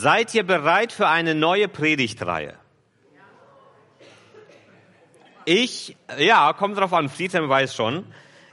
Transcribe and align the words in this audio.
Seid 0.00 0.32
ihr 0.32 0.44
bereit 0.44 0.92
für 0.92 1.08
eine 1.08 1.34
neue 1.34 1.66
Predigtreihe? 1.66 2.54
Ich, 5.44 5.96
ja, 6.16 6.52
kommt 6.52 6.78
drauf 6.78 6.92
an, 6.92 7.08
Friedhelm 7.08 7.48
weiß 7.48 7.74
schon. 7.74 8.04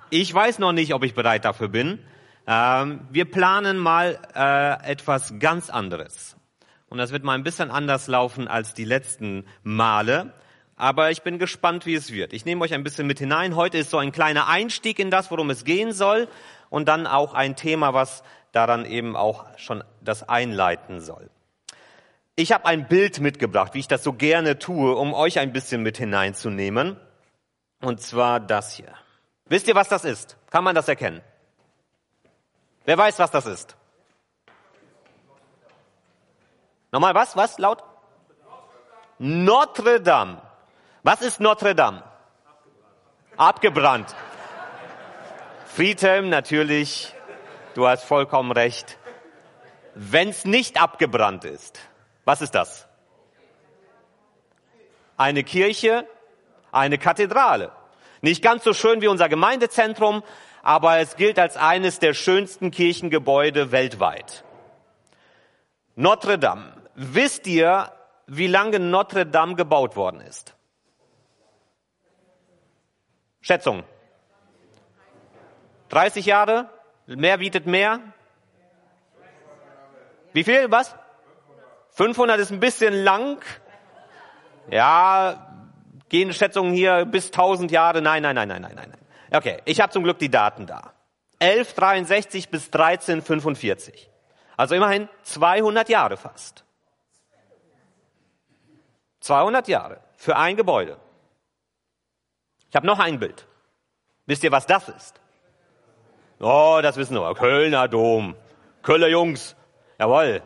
Ich 0.10 0.34
weiß 0.34 0.58
noch 0.58 0.71
nicht, 0.71 0.96
ob 0.96 1.04
ich 1.04 1.13
bereit 1.13 1.46
dafür 1.46 1.68
bin. 1.68 2.00
Ähm, 2.47 3.02
wir 3.12 3.26
planen 3.26 3.78
mal 3.78 4.18
äh, 4.34 4.92
etwas 4.92 5.38
ganz 5.38 5.70
anderes. 5.70 6.36
Und 6.89 6.97
das 6.97 7.12
wird 7.12 7.23
mal 7.23 7.33
ein 7.33 7.44
bisschen 7.44 7.69
anders 7.69 8.07
laufen 8.07 8.47
als 8.47 8.73
die 8.73 8.83
letzten 8.83 9.46
Male. 9.62 10.33
Aber 10.77 11.12
ich 11.12 11.21
bin 11.21 11.37
gespannt, 11.37 11.85
wie 11.85 11.93
es 11.93 12.12
wird. 12.12 12.33
Ich 12.33 12.46
nehme 12.46 12.63
euch 12.63 12.73
ein 12.73 12.83
bisschen 12.83 13.05
mit 13.05 13.19
hinein. 13.19 13.55
Heute 13.55 13.77
ist 13.77 13.91
so 13.91 13.99
ein 13.99 14.12
kleiner 14.12 14.47
Einstieg 14.47 14.97
in 14.97 15.12
das, 15.12 15.29
worum 15.29 15.51
es 15.51 15.63
gehen 15.63 15.91
soll. 15.91 16.27
Und 16.71 16.88
dann 16.88 17.05
auch 17.05 17.35
ein 17.35 17.55
Thema, 17.55 17.93
was 17.93 18.23
daran 18.52 18.85
eben 18.85 19.16
auch 19.16 19.45
schon 19.57 19.84
das 20.02 20.27
einleiten 20.27 21.02
soll. 21.02 21.30
Ich 22.38 22.52
habe 22.52 22.66
ein 22.66 22.88
Bild 22.88 23.22
mitgebracht, 23.22 23.73
wie 23.73 23.80
ich 23.80 23.88
das 23.88 24.04
so 24.04 24.12
gerne 24.12 24.59
tue, 24.59 24.96
um 24.96 25.14
euch 25.14 25.40
ein 25.40 25.54
bisschen 25.54 25.84
mit 25.84 25.98
hineinzunehmen. 25.98 27.00
Und 27.82 28.02
zwar 28.02 28.42
das 28.42 28.73
hier. 28.73 28.94
Wisst 29.46 29.68
ihr, 29.68 29.76
was 29.76 29.88
das 29.88 30.04
ist? 30.04 30.38
Kann 30.50 30.64
man 30.64 30.76
das 30.76 30.88
erkennen? 30.88 31.22
Wer 32.84 32.98
weiß, 32.98 33.20
was 33.20 33.32
das 33.32 33.45
ist? 33.45 33.78
Nochmal 36.92 37.16
was? 37.16 37.36
Was? 37.38 37.58
Laut? 37.58 37.84
Notre 39.17 40.02
Dame. 40.02 40.42
Was 41.04 41.22
ist 41.22 41.40
Notre 41.40 41.73
Dame? 41.73 42.04
Abgebrannt. 43.38 44.14
Friedhelm, 45.67 46.30
natürlich, 46.30 47.14
du 47.76 47.88
hast 47.88 48.04
vollkommen 48.04 48.52
recht. 48.52 48.98
Wenn 49.94 50.30
es 50.30 50.45
nicht 50.45 50.81
abgebrannt 50.81 51.45
ist, 51.45 51.80
was 52.26 52.42
ist 52.42 52.56
das? 52.56 52.88
Eine 55.16 55.44
Kirche, 55.44 56.08
eine 56.72 56.98
Kathedrale. 56.98 57.72
Nicht 58.22 58.44
ganz 58.44 58.64
so 58.64 58.73
schön 58.73 59.02
wie 59.02 59.08
unser 59.08 59.30
Gemeindezentrum, 59.30 60.23
aber 60.64 60.98
es 60.98 61.16
gilt 61.16 61.38
als 61.40 61.58
eines 61.58 62.00
der 62.00 62.14
schönsten 62.14 62.72
Kirchengebäude 62.72 63.72
weltweit. 63.72 64.44
Notre 65.95 66.40
Dame. 66.40 66.73
Wisst 66.95 67.45
ihr, 67.48 67.92
wie 68.26 68.48
lange 68.48 68.80
Notre 68.80 69.26
Dame 69.26 69.56
gebaut 69.56 69.95
worden 69.95 70.22
ist? 70.22 70.56
Schätzung. 73.42 73.84
30 75.89 76.26
Jahre? 76.26 76.70
Mehr 77.06 77.38
bietet 77.38 77.67
mehr? 77.67 78.00
Wie 80.34 80.44
viel? 80.44 80.72
Was? 80.72 80.95
500 81.96 82.40
ist 82.40 82.52
ein 82.52 82.60
bisschen 82.60 82.94
lang. 82.94 83.42
Ja, 84.70 85.48
gehen 86.10 86.34
Schätzungen 86.34 86.74
hier 86.74 87.06
bis 87.06 87.28
1000 87.28 87.72
Jahre? 87.72 88.02
Nein, 88.02 88.22
nein, 88.22 88.36
nein, 88.36 88.48
nein, 88.48 88.62
nein, 88.62 88.74
nein. 88.76 88.92
Okay, 89.32 89.62
ich 89.66 89.80
habe 89.80 89.92
zum 89.94 90.04
Glück 90.04 90.20
die 90.20 90.30
Daten 90.30 90.68
da. 90.68 90.94
1163 91.40 92.50
bis 92.50 92.66
1345. 92.66 94.10
Also 94.58 94.76
immerhin 94.76 95.08
200 95.23 95.88
Jahre 95.88 96.18
fast. 96.18 96.66
200 99.22 99.68
Jahre 99.70 100.02
für 100.18 100.36
ein 100.36 100.58
Gebäude. 100.58 100.98
Ich 102.70 102.76
habe 102.76 102.86
noch 102.86 103.00
ein 103.00 103.20
Bild. 103.20 103.48
Wisst 104.26 104.44
ihr, 104.44 104.52
was 104.52 104.66
das 104.66 104.90
ist? 104.90 105.22
Oh, 106.40 106.80
das 106.84 106.98
wissen 106.98 107.16
wir. 107.16 107.34
Kölner 107.36 107.88
Dom. 107.88 108.36
Kölner 108.84 109.08
Jungs. 109.08 109.56
Jawohl. 109.98 110.42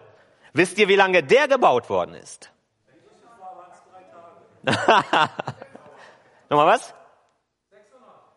Wisst 0.53 0.77
ihr, 0.77 0.87
wie 0.87 0.95
lange 0.95 1.23
der 1.23 1.47
gebaut 1.47 1.89
worden 1.89 2.15
ist? 2.15 2.51
Nochmal 6.49 6.67
was? 6.67 6.93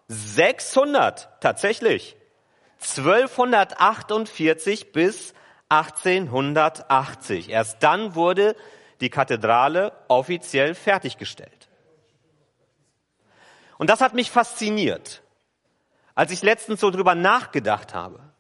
600, 0.09 1.41
tatsächlich. 1.41 2.17
1248 2.81 4.93
bis 4.93 5.34
1880. 5.69 7.49
Erst 7.49 7.83
dann 7.83 8.15
wurde 8.15 8.55
die 9.01 9.11
Kathedrale 9.11 9.93
offiziell 10.09 10.75
fertiggestellt. 10.75 11.69
Und 13.78 13.91
das 13.91 14.01
hat 14.01 14.15
mich 14.15 14.31
fasziniert, 14.31 15.22
als 16.15 16.31
ich 16.31 16.43
letztens 16.43 16.81
so 16.81 16.91
drüber 16.91 17.15
nachgedacht 17.15 17.95
habe. 17.95 18.31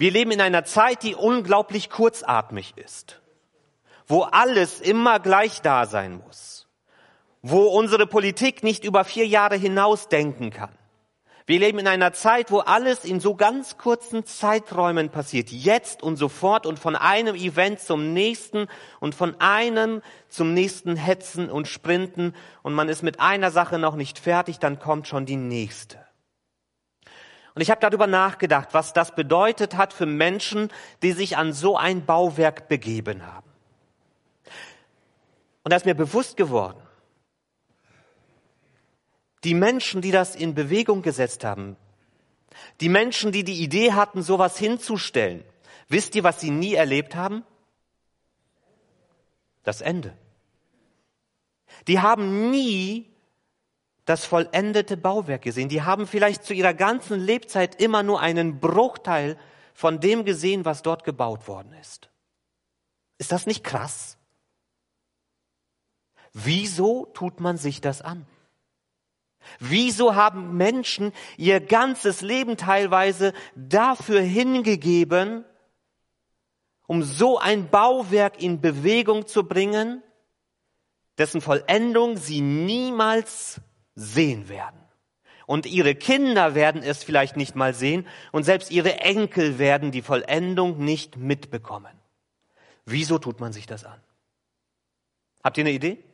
Wir 0.00 0.10
leben 0.10 0.32
in 0.32 0.40
einer 0.40 0.64
Zeit, 0.64 1.04
die 1.04 1.14
unglaublich 1.14 1.90
kurzatmig 1.90 2.74
ist, 2.76 3.20
wo 4.08 4.22
alles 4.22 4.80
immer 4.80 5.20
gleich 5.20 5.62
da 5.62 5.86
sein 5.86 6.20
muss, 6.26 6.66
wo 7.42 7.66
unsere 7.66 8.06
Politik 8.06 8.64
nicht 8.64 8.84
über 8.84 9.04
vier 9.04 9.26
Jahre 9.26 9.56
hinaus 9.56 10.08
denken 10.08 10.50
kann 10.50 10.70
wir 11.50 11.58
leben 11.58 11.80
in 11.80 11.88
einer 11.88 12.12
Zeit, 12.12 12.52
wo 12.52 12.60
alles 12.60 13.04
in 13.04 13.18
so 13.18 13.34
ganz 13.34 13.76
kurzen 13.76 14.24
Zeiträumen 14.24 15.08
passiert. 15.08 15.50
Jetzt 15.50 16.00
und 16.00 16.14
sofort 16.14 16.64
und 16.64 16.78
von 16.78 16.94
einem 16.94 17.34
Event 17.34 17.80
zum 17.80 18.12
nächsten 18.12 18.68
und 19.00 19.16
von 19.16 19.34
einem 19.40 20.00
zum 20.28 20.54
nächsten 20.54 20.94
hetzen 20.94 21.50
und 21.50 21.66
sprinten 21.66 22.36
und 22.62 22.74
man 22.74 22.88
ist 22.88 23.02
mit 23.02 23.18
einer 23.18 23.50
Sache 23.50 23.80
noch 23.80 23.96
nicht 23.96 24.20
fertig, 24.20 24.60
dann 24.60 24.78
kommt 24.78 25.08
schon 25.08 25.26
die 25.26 25.34
nächste. 25.34 25.98
Und 27.54 27.62
ich 27.62 27.70
habe 27.70 27.80
darüber 27.80 28.06
nachgedacht, 28.06 28.68
was 28.72 28.92
das 28.92 29.14
bedeutet 29.14 29.76
hat 29.76 29.92
für 29.92 30.06
Menschen, 30.06 30.70
die 31.02 31.12
sich 31.12 31.36
an 31.36 31.52
so 31.52 31.76
ein 31.76 32.06
Bauwerk 32.06 32.68
begeben 32.68 33.26
haben. 33.26 33.50
Und 35.62 35.70
da 35.70 35.76
ist 35.76 35.86
mir 35.86 35.94
bewusst 35.94 36.36
geworden, 36.36 36.80
die 39.44 39.54
Menschen, 39.54 40.00
die 40.00 40.10
das 40.10 40.36
in 40.36 40.54
Bewegung 40.54 41.02
gesetzt 41.02 41.44
haben, 41.44 41.76
die 42.80 42.88
Menschen, 42.88 43.32
die 43.32 43.44
die 43.44 43.62
Idee 43.62 43.92
hatten, 43.92 44.22
sowas 44.22 44.58
hinzustellen, 44.58 45.44
wisst 45.88 46.14
ihr, 46.14 46.24
was 46.24 46.40
sie 46.40 46.50
nie 46.50 46.74
erlebt 46.74 47.14
haben? 47.14 47.44
Das 49.62 49.80
Ende. 49.80 50.16
Die 51.86 52.00
haben 52.00 52.50
nie 52.50 53.09
das 54.10 54.24
vollendete 54.24 54.96
Bauwerk 54.96 55.42
gesehen. 55.42 55.68
Die 55.68 55.82
haben 55.82 56.04
vielleicht 56.04 56.42
zu 56.42 56.52
ihrer 56.52 56.74
ganzen 56.74 57.20
Lebzeit 57.20 57.80
immer 57.80 58.02
nur 58.02 58.20
einen 58.20 58.58
Bruchteil 58.58 59.38
von 59.72 60.00
dem 60.00 60.24
gesehen, 60.24 60.64
was 60.64 60.82
dort 60.82 61.04
gebaut 61.04 61.46
worden 61.46 61.72
ist. 61.74 62.10
Ist 63.18 63.30
das 63.30 63.46
nicht 63.46 63.62
krass? 63.62 64.18
Wieso 66.32 67.06
tut 67.14 67.38
man 67.38 67.56
sich 67.56 67.80
das 67.80 68.02
an? 68.02 68.26
Wieso 69.60 70.16
haben 70.16 70.56
Menschen 70.56 71.12
ihr 71.36 71.60
ganzes 71.60 72.20
Leben 72.20 72.56
teilweise 72.56 73.32
dafür 73.54 74.20
hingegeben, 74.22 75.44
um 76.88 77.04
so 77.04 77.38
ein 77.38 77.70
Bauwerk 77.70 78.42
in 78.42 78.60
Bewegung 78.60 79.28
zu 79.28 79.44
bringen, 79.44 80.02
dessen 81.16 81.40
Vollendung 81.40 82.16
sie 82.16 82.40
niemals 82.40 83.60
sehen 83.94 84.48
werden? 84.48 84.80
Und 85.46 85.66
ihre 85.66 85.94
Kinder 85.94 86.54
werden 86.54 86.82
es 86.82 87.02
vielleicht 87.02 87.36
nicht 87.36 87.56
mal 87.56 87.74
sehen 87.74 88.06
und 88.30 88.44
selbst 88.44 88.70
ihre 88.70 89.00
Enkel 89.00 89.58
werden 89.58 89.90
die 89.90 90.02
Vollendung 90.02 90.78
nicht 90.84 91.16
mitbekommen. 91.16 91.98
Wieso 92.84 93.18
tut 93.18 93.40
man 93.40 93.52
sich 93.52 93.66
das 93.66 93.84
an? 93.84 94.00
Habt 95.42 95.58
ihr 95.58 95.62
eine 95.62 95.72
Idee? 95.72 96.04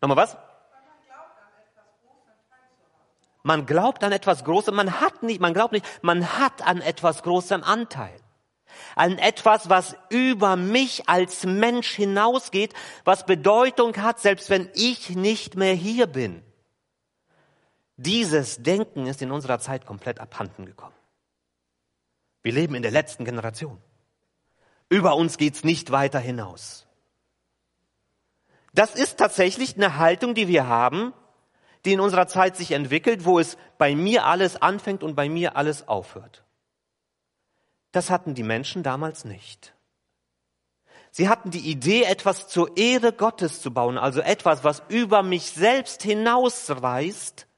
Nochmal 0.00 0.16
was? 0.16 0.36
Man 3.42 3.66
glaubt 3.66 4.04
an 4.04 4.12
etwas 4.12 4.44
Großem, 4.44 4.74
man 4.74 5.00
hat 5.00 5.22
nicht, 5.22 5.40
man 5.40 5.54
glaubt 5.54 5.72
nicht, 5.72 5.86
man 6.02 6.38
hat 6.38 6.62
an 6.66 6.80
etwas 6.80 7.22
Großem 7.22 7.62
Anteil. 7.62 8.20
An 8.96 9.18
etwas, 9.18 9.68
was 9.68 9.96
über 10.08 10.56
mich 10.56 11.08
als 11.08 11.44
Mensch 11.44 11.90
hinausgeht, 11.90 12.74
was 13.04 13.26
Bedeutung 13.26 13.96
hat, 13.96 14.20
selbst 14.20 14.50
wenn 14.50 14.70
ich 14.74 15.10
nicht 15.10 15.56
mehr 15.56 15.74
hier 15.74 16.06
bin. 16.06 16.42
Dieses 17.96 18.62
Denken 18.62 19.06
ist 19.06 19.20
in 19.20 19.30
unserer 19.30 19.58
Zeit 19.58 19.84
komplett 19.84 20.20
abhanden 20.20 20.64
gekommen. 20.64 20.94
Wir 22.42 22.52
leben 22.52 22.74
in 22.74 22.82
der 22.82 22.90
letzten 22.90 23.24
Generation. 23.24 23.78
Über 24.88 25.16
uns 25.16 25.36
geht's 25.36 25.64
nicht 25.64 25.90
weiter 25.90 26.18
hinaus. 26.18 26.86
Das 28.72 28.94
ist 28.94 29.18
tatsächlich 29.18 29.76
eine 29.76 29.98
Haltung, 29.98 30.34
die 30.34 30.48
wir 30.48 30.66
haben, 30.66 31.12
die 31.84 31.92
in 31.92 32.00
unserer 32.00 32.26
Zeit 32.26 32.56
sich 32.56 32.72
entwickelt, 32.72 33.24
wo 33.24 33.38
es 33.38 33.56
bei 33.78 33.94
mir 33.94 34.24
alles 34.24 34.60
anfängt 34.60 35.02
und 35.02 35.14
bei 35.14 35.28
mir 35.28 35.56
alles 35.56 35.88
aufhört. 35.88 36.44
Das 37.92 38.10
hatten 38.10 38.34
die 38.34 38.42
Menschen 38.42 38.82
damals 38.82 39.24
nicht. 39.24 39.74
Sie 41.10 41.28
hatten 41.28 41.50
die 41.50 41.70
Idee, 41.70 42.04
etwas 42.04 42.48
zur 42.48 42.76
Ehre 42.76 43.12
Gottes 43.12 43.60
zu 43.60 43.72
bauen, 43.72 43.98
also 43.98 44.20
etwas, 44.20 44.62
was 44.62 44.82
über 44.88 45.22
mich 45.22 45.50
selbst 45.50 46.02
hinausreißt, 46.02 47.48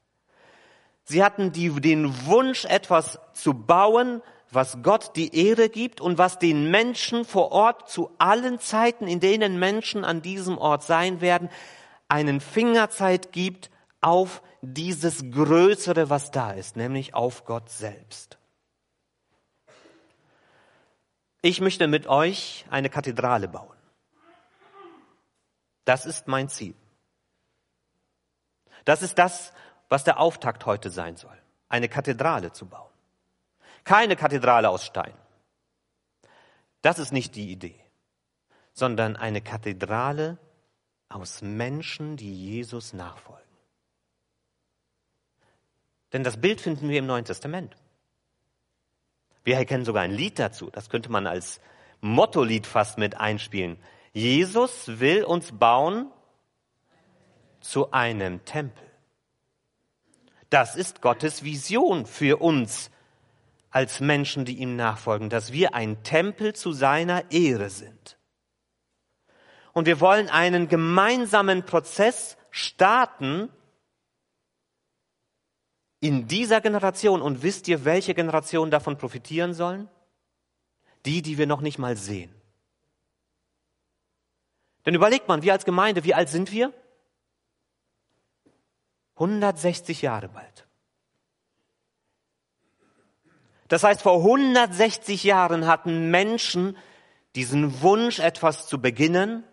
Sie 1.05 1.23
hatten 1.23 1.51
die, 1.51 1.69
den 1.81 2.25
Wunsch, 2.25 2.65
etwas 2.65 3.19
zu 3.33 3.53
bauen, 3.53 4.21
was 4.51 4.77
Gott 4.83 5.15
die 5.15 5.35
Ehre 5.35 5.69
gibt 5.69 5.99
und 5.99 6.17
was 6.17 6.39
den 6.39 6.69
Menschen 6.69 7.25
vor 7.25 7.51
Ort 7.51 7.89
zu 7.89 8.11
allen 8.19 8.59
Zeiten, 8.59 9.07
in 9.07 9.19
denen 9.19 9.59
Menschen 9.59 10.05
an 10.05 10.21
diesem 10.21 10.57
Ort 10.57 10.83
sein 10.83 11.21
werden, 11.21 11.49
einen 12.07 12.39
Fingerzeit 12.39 13.31
gibt 13.31 13.69
auf 13.99 14.41
dieses 14.61 15.31
Größere, 15.31 16.09
was 16.09 16.31
da 16.31 16.51
ist, 16.51 16.77
nämlich 16.77 17.15
auf 17.15 17.45
Gott 17.45 17.69
selbst. 17.69 18.37
Ich 21.45 21.59
möchte 21.59 21.87
mit 21.87 22.07
euch 22.07 22.65
eine 22.69 22.89
Kathedrale 22.89 23.49
bauen. 23.49 23.75
Das 25.83 26.05
ist 26.05 26.29
mein 26.29 26.47
Ziel. 26.47 26.73
Das 28.85 29.01
ist 29.01 29.19
das, 29.19 29.51
was 29.89 30.05
der 30.05 30.21
Auftakt 30.21 30.65
heute 30.65 30.89
sein 30.89 31.17
soll, 31.17 31.37
eine 31.67 31.89
Kathedrale 31.89 32.53
zu 32.53 32.65
bauen. 32.65 32.89
Keine 33.83 34.15
Kathedrale 34.15 34.69
aus 34.69 34.85
Stein. 34.85 35.13
Das 36.81 36.97
ist 36.97 37.11
nicht 37.11 37.35
die 37.35 37.51
Idee, 37.51 37.77
sondern 38.71 39.17
eine 39.17 39.41
Kathedrale 39.41 40.37
aus 41.09 41.41
Menschen, 41.41 42.15
die 42.15 42.33
Jesus 42.33 42.93
nachfolgen. 42.93 43.43
Denn 46.13 46.23
das 46.23 46.39
Bild 46.39 46.61
finden 46.61 46.87
wir 46.87 46.99
im 46.99 47.05
Neuen 47.05 47.25
Testament. 47.25 47.75
Wir 49.43 49.57
erkennen 49.57 49.85
sogar 49.85 50.03
ein 50.03 50.11
Lied 50.11 50.39
dazu. 50.39 50.69
Das 50.69 50.89
könnte 50.89 51.11
man 51.11 51.27
als 51.27 51.61
Mottolied 52.01 52.65
fast 52.67 52.97
mit 52.97 53.19
einspielen. 53.19 53.77
Jesus 54.13 54.99
will 54.99 55.23
uns 55.23 55.51
bauen 55.51 56.11
zu 57.59 57.91
einem 57.91 58.43
Tempel. 58.45 58.85
Das 60.49 60.75
ist 60.75 61.01
Gottes 61.01 61.43
Vision 61.43 62.05
für 62.05 62.41
uns 62.41 62.91
als 63.71 64.01
Menschen, 64.01 64.45
die 64.45 64.59
ihm 64.59 64.75
nachfolgen, 64.75 65.29
dass 65.29 65.51
wir 65.51 65.73
ein 65.73 66.03
Tempel 66.03 66.53
zu 66.53 66.73
seiner 66.73 67.31
Ehre 67.31 67.71
sind. 67.71 68.17
Und 69.73 69.87
wir 69.87 69.99
wollen 69.99 70.29
einen 70.29 70.67
gemeinsamen 70.67 71.65
Prozess 71.65 72.37
starten 72.51 73.49
in 76.03 76.27
dieser 76.27 76.59
Generation. 76.59 77.21
Und 77.21 77.43
wisst 77.43 77.69
ihr, 77.69 77.85
welche 77.85 78.13
Generationen 78.13 78.69
davon 78.69 78.97
profitieren 78.97 79.53
sollen? 79.53 79.87
Die, 81.05 81.21
die 81.21 81.37
wir 81.37 81.47
noch 81.47 81.61
nicht 81.61 81.79
mal 81.79 81.95
sehen. 81.95 82.33
Denn 84.85 84.95
überlegt 84.95 85.29
man, 85.29 85.43
wir 85.43 85.53
als 85.53 85.63
Gemeinde, 85.63 86.03
wie 86.03 86.13
alt 86.13 86.27
sind 86.27 86.51
wir? 86.51 86.73
160 89.15 90.01
Jahre 90.01 90.27
bald. 90.27 90.67
Das 93.69 93.85
heißt, 93.85 94.01
vor 94.01 94.17
160 94.17 95.23
Jahren 95.23 95.67
hatten 95.67 96.11
Menschen 96.11 96.75
diesen 97.35 97.81
Wunsch, 97.81 98.19
etwas 98.19 98.67
zu 98.67 98.81
beginnen, 98.81 99.45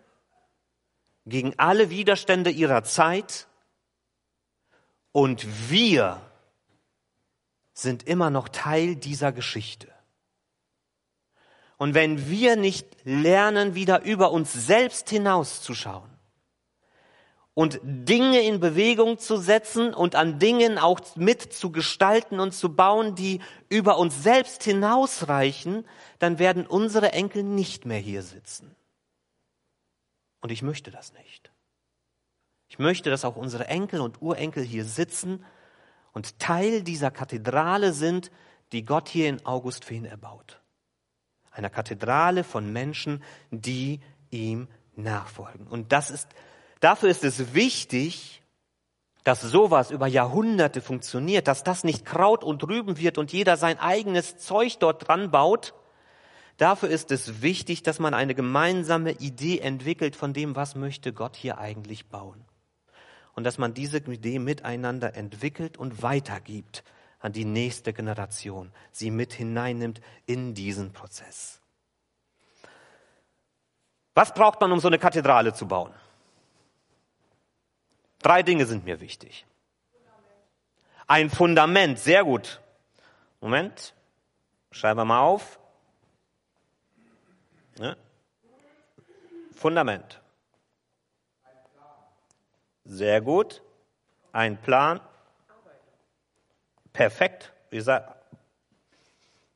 gegen 1.25 1.57
alle 1.57 1.89
Widerstände 1.89 2.49
ihrer 2.49 2.83
Zeit. 2.83 3.47
Und 5.13 5.47
wir 5.69 6.21
sind 7.81 8.03
immer 8.03 8.29
noch 8.29 8.49
Teil 8.49 8.95
dieser 8.95 9.31
Geschichte. 9.31 9.87
Und 11.77 11.93
wenn 11.95 12.29
wir 12.29 12.55
nicht 12.55 12.87
lernen, 13.03 13.73
wieder 13.73 14.03
über 14.03 14.31
uns 14.31 14.53
selbst 14.53 15.09
hinauszuschauen, 15.09 16.11
und 17.53 17.79
Dinge 17.83 18.41
in 18.41 18.59
Bewegung 18.59 19.17
zu 19.19 19.37
setzen 19.37 19.93
und 19.93 20.15
an 20.15 20.39
Dingen 20.39 20.77
auch 20.77 21.01
mit 21.15 21.41
zu 21.53 21.71
gestalten 21.71 22.39
und 22.39 22.53
zu 22.53 22.73
bauen, 22.75 23.15
die 23.15 23.41
über 23.69 23.97
uns 23.97 24.23
selbst 24.23 24.63
hinausreichen, 24.63 25.85
dann 26.19 26.39
werden 26.39 26.65
unsere 26.65 27.11
Enkel 27.11 27.43
nicht 27.43 27.85
mehr 27.85 27.99
hier 27.99 28.23
sitzen. 28.23 28.75
Und 30.39 30.51
ich 30.51 30.61
möchte 30.61 30.91
das 30.91 31.13
nicht. 31.13 31.51
Ich 32.69 32.79
möchte, 32.79 33.09
dass 33.09 33.25
auch 33.25 33.35
unsere 33.35 33.67
Enkel 33.67 33.99
und 33.99 34.21
Urenkel 34.21 34.63
hier 34.63 34.85
sitzen 34.85 35.43
und 36.13 36.39
Teil 36.39 36.83
dieser 36.83 37.11
Kathedrale 37.11 37.93
sind, 37.93 38.31
die 38.71 38.85
Gott 38.85 39.09
hier 39.09 39.29
in 39.29 39.45
Augustfehn 39.45 40.05
erbaut. 40.05 40.61
Einer 41.51 41.69
Kathedrale 41.69 42.43
von 42.43 42.71
Menschen, 42.71 43.23
die 43.49 43.99
ihm 44.29 44.67
nachfolgen. 44.95 45.67
Und 45.67 45.91
das 45.91 46.09
ist 46.09 46.27
Dafür 46.81 47.09
ist 47.09 47.23
es 47.23 47.53
wichtig, 47.53 48.41
dass 49.23 49.41
sowas 49.41 49.91
über 49.91 50.07
Jahrhunderte 50.07 50.81
funktioniert, 50.81 51.47
dass 51.47 51.63
das 51.63 51.83
nicht 51.83 52.05
Kraut 52.05 52.43
und 52.43 52.67
Rüben 52.67 52.97
wird 52.97 53.19
und 53.19 53.31
jeder 53.31 53.55
sein 53.55 53.79
eigenes 53.79 54.37
Zeug 54.37 54.79
dort 54.79 55.07
dran 55.07 55.29
baut. 55.29 55.75
Dafür 56.57 56.89
ist 56.89 57.11
es 57.11 57.43
wichtig, 57.43 57.83
dass 57.83 57.99
man 57.99 58.15
eine 58.15 58.33
gemeinsame 58.33 59.11
Idee 59.11 59.59
entwickelt 59.59 60.15
von 60.15 60.33
dem, 60.33 60.55
was 60.55 60.75
möchte 60.75 61.13
Gott 61.13 61.35
hier 61.35 61.59
eigentlich 61.59 62.07
bauen. 62.07 62.43
Und 63.33 63.43
dass 63.43 63.57
man 63.57 63.73
diese 63.73 63.97
Idee 63.97 64.39
miteinander 64.39 65.15
entwickelt 65.15 65.77
und 65.77 66.01
weitergibt 66.01 66.83
an 67.19 67.33
die 67.33 67.45
nächste 67.45 67.93
Generation, 67.93 68.71
sie 68.91 69.11
mit 69.11 69.33
hineinnimmt 69.33 70.01
in 70.25 70.53
diesen 70.53 70.91
Prozess. 70.91 71.61
Was 74.13 74.33
braucht 74.33 74.59
man, 74.59 74.71
um 74.71 74.79
so 74.79 74.87
eine 74.87 74.99
Kathedrale 74.99 75.53
zu 75.53 75.67
bauen? 75.67 75.93
Drei 78.21 78.43
Dinge 78.43 78.65
sind 78.65 78.85
mir 78.85 78.99
wichtig. 78.99 79.45
Ein 81.07 81.29
Fundament, 81.29 81.99
sehr 81.99 82.23
gut. 82.23 82.61
Moment, 83.39 83.93
schreiben 84.71 84.99
wir 84.99 85.05
mal 85.05 85.21
auf. 85.21 85.59
Ja. 87.79 87.95
Fundament. 89.55 90.20
Sehr 92.83 93.21
gut. 93.21 93.61
Ein 94.31 94.61
Plan. 94.61 94.99
Perfekt. 96.93 97.53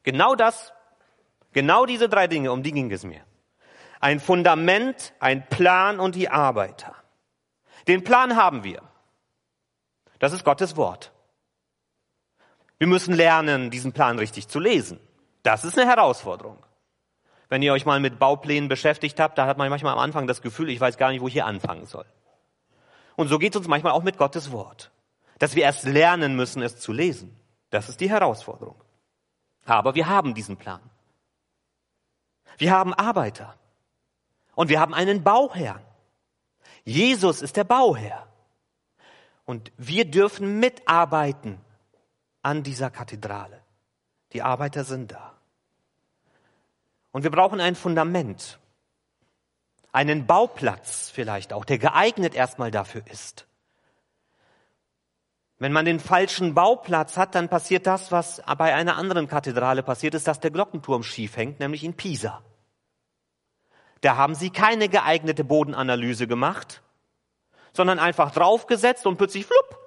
Genau 0.04 0.36
das, 0.36 0.72
genau 1.52 1.86
diese 1.86 2.08
drei 2.08 2.28
Dinge, 2.28 2.52
um 2.52 2.64
die 2.64 2.72
ging 2.72 2.92
es 2.92 3.04
mir. 3.04 3.22
Ein 4.00 4.20
Fundament, 4.20 5.14
ein 5.20 5.48
Plan 5.48 6.00
und 6.00 6.16
die 6.16 6.30
Arbeiter. 6.30 6.96
Den 7.88 8.04
Plan 8.04 8.36
haben 8.36 8.64
wir. 8.64 8.82
Das 10.20 10.32
ist 10.32 10.44
Gottes 10.44 10.78
Wort. 10.78 11.12
Wir 12.78 12.88
müssen 12.88 13.14
lernen, 13.14 13.72
diesen 13.72 13.94
Plan 13.94 14.20
richtig 14.20 14.48
zu 14.48 14.60
lesen. 14.60 15.00
Das 15.44 15.66
ist 15.66 15.78
eine 15.78 15.90
Herausforderung. 15.90 16.58
Wenn 17.50 17.62
ihr 17.62 17.74
euch 17.74 17.86
mal 17.86 18.00
mit 18.00 18.20
Bauplänen 18.20 18.70
beschäftigt 18.70 19.20
habt, 19.20 19.38
da 19.38 19.46
hat 19.46 19.58
man 19.58 19.70
manchmal 19.70 19.94
am 19.94 20.00
Anfang 20.00 20.28
das 20.28 20.42
Gefühl, 20.42 20.70
ich 20.70 20.80
weiß 20.80 20.98
gar 20.98 21.12
nicht, 21.12 21.22
wo 21.22 21.28
ich 21.28 21.34
hier 21.34 21.46
anfangen 21.46 21.86
soll. 21.86 22.06
Und 23.16 23.28
so 23.28 23.40
geht 23.40 23.54
es 23.54 23.60
uns 23.60 23.68
manchmal 23.68 23.94
auch 23.94 24.04
mit 24.04 24.18
Gottes 24.18 24.52
Wort. 24.52 24.92
Dass 25.40 25.56
wir 25.56 25.64
erst 25.64 25.84
lernen 25.84 26.36
müssen, 26.36 26.62
es 26.62 26.80
zu 26.80 26.92
lesen. 26.92 27.38
Das 27.70 27.90
ist 27.90 28.00
die 28.00 28.10
Herausforderung. 28.10 28.82
Aber 29.66 29.96
wir 29.96 30.08
haben 30.08 30.34
diesen 30.34 30.58
Plan. 30.58 30.82
Wir 32.58 32.72
haben 32.72 32.94
Arbeiter. 32.94 33.56
Und 34.54 34.70
wir 34.70 34.80
haben 34.80 34.94
einen 34.94 35.24
Bauherrn. 35.24 35.82
Jesus 36.84 37.42
ist 37.42 37.58
der 37.58 37.64
Bauherr. 37.64 38.28
Und 39.46 39.72
wir 39.78 40.06
dürfen 40.06 40.60
mitarbeiten 40.60 41.60
an 42.42 42.64
dieser 42.64 42.90
Kathedrale. 42.90 43.62
Die 44.34 44.42
Arbeiter 44.42 44.84
sind 44.84 45.12
da. 45.12 45.34
Und 47.12 47.24
wir 47.24 47.32
brauchen 47.32 47.60
ein 47.60 47.76
Fundament, 47.76 48.60
einen 49.96 50.26
Bauplatz 50.26 51.10
vielleicht 51.10 51.54
auch, 51.54 51.64
der 51.64 51.78
geeignet 51.78 52.36
erstmal 52.36 52.70
dafür 52.70 53.02
ist. 53.10 53.48
Wenn 55.58 55.72
man 55.72 55.86
den 55.86 56.02
falschen 56.02 56.54
Bauplatz 56.54 57.16
hat, 57.16 57.34
dann 57.34 57.48
passiert 57.48 57.88
das, 57.88 58.12
was 58.12 58.42
bei 58.58 58.76
einer 58.76 58.98
anderen 58.98 59.30
Kathedrale 59.30 59.84
passiert 59.84 60.14
ist, 60.14 60.28
dass 60.28 60.42
der 60.42 60.52
Glockenturm 60.52 61.02
schief 61.02 61.38
hängt, 61.38 61.62
nämlich 61.62 61.86
in 61.86 61.94
Pisa. 61.94 62.44
Da 64.02 64.18
haben 64.18 64.36
sie 64.36 64.50
keine 64.50 64.90
geeignete 64.90 65.46
Bodenanalyse 65.46 66.28
gemacht, 66.28 66.82
sondern 67.72 67.98
einfach 67.98 68.32
draufgesetzt 68.32 69.08
und 69.08 69.16
plötzlich 69.16 69.46
flupp. 69.46 69.80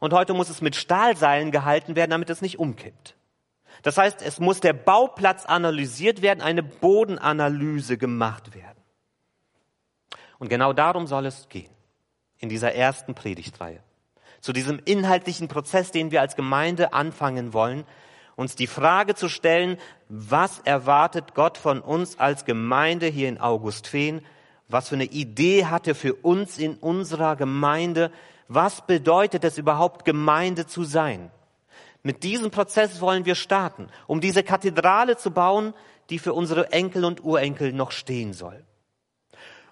Und 0.00 0.12
heute 0.12 0.34
muss 0.34 0.50
es 0.50 0.60
mit 0.60 0.74
Stahlseilen 0.74 1.52
gehalten 1.52 1.94
werden, 1.94 2.10
damit 2.10 2.30
es 2.30 2.42
nicht 2.42 2.58
umkippt. 2.58 3.14
Das 3.82 3.98
heißt, 3.98 4.22
es 4.22 4.40
muss 4.40 4.60
der 4.60 4.72
Bauplatz 4.72 5.44
analysiert 5.46 6.22
werden, 6.22 6.40
eine 6.40 6.62
Bodenanalyse 6.62 7.98
gemacht 7.98 8.54
werden. 8.54 8.82
Und 10.38 10.48
genau 10.48 10.72
darum 10.72 11.06
soll 11.06 11.26
es 11.26 11.48
gehen 11.48 11.70
in 12.38 12.48
dieser 12.48 12.74
ersten 12.74 13.14
Predigtreihe. 13.14 13.80
Zu 14.40 14.52
diesem 14.52 14.80
inhaltlichen 14.84 15.48
Prozess, 15.48 15.90
den 15.90 16.10
wir 16.10 16.20
als 16.20 16.36
Gemeinde 16.36 16.92
anfangen 16.92 17.52
wollen, 17.52 17.84
uns 18.36 18.54
die 18.54 18.66
Frage 18.66 19.14
zu 19.14 19.28
stellen, 19.28 19.78
was 20.08 20.58
erwartet 20.60 21.34
Gott 21.34 21.56
von 21.56 21.80
uns 21.80 22.18
als 22.18 22.44
Gemeinde 22.44 23.06
hier 23.06 23.28
in 23.28 23.40
Augustfehn? 23.40 24.20
Was 24.68 24.90
für 24.90 24.96
eine 24.96 25.04
Idee 25.04 25.64
hat 25.64 25.86
er 25.86 25.94
für 25.94 26.14
uns 26.14 26.58
in 26.58 26.74
unserer 26.74 27.36
Gemeinde? 27.36 28.10
was 28.48 28.86
bedeutet 28.86 29.44
es 29.44 29.58
überhaupt, 29.58 30.04
Gemeinde 30.04 30.66
zu 30.66 30.84
sein. 30.84 31.30
Mit 32.06 32.22
diesem 32.22 32.52
Prozess 32.52 33.00
wollen 33.00 33.24
wir 33.24 33.34
starten, 33.34 33.88
um 34.06 34.20
diese 34.20 34.44
Kathedrale 34.44 35.16
zu 35.16 35.32
bauen, 35.32 35.74
die 36.08 36.20
für 36.20 36.34
unsere 36.34 36.70
Enkel 36.70 37.04
und 37.04 37.24
Urenkel 37.24 37.72
noch 37.72 37.90
stehen 37.90 38.32
soll. 38.32 38.64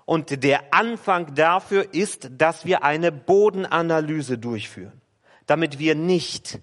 Und 0.05 0.43
der 0.43 0.75
Anfang 0.75 1.37
dafür 1.37 1.95
ist, 1.95 2.29
dass 2.33 2.65
wir 2.65 2.83
eine 2.83 3.13
Bodenanalyse 3.13 4.37
durchführen, 4.37 5.01
damit 5.47 5.79
wir 5.79 5.95
nicht 5.95 6.59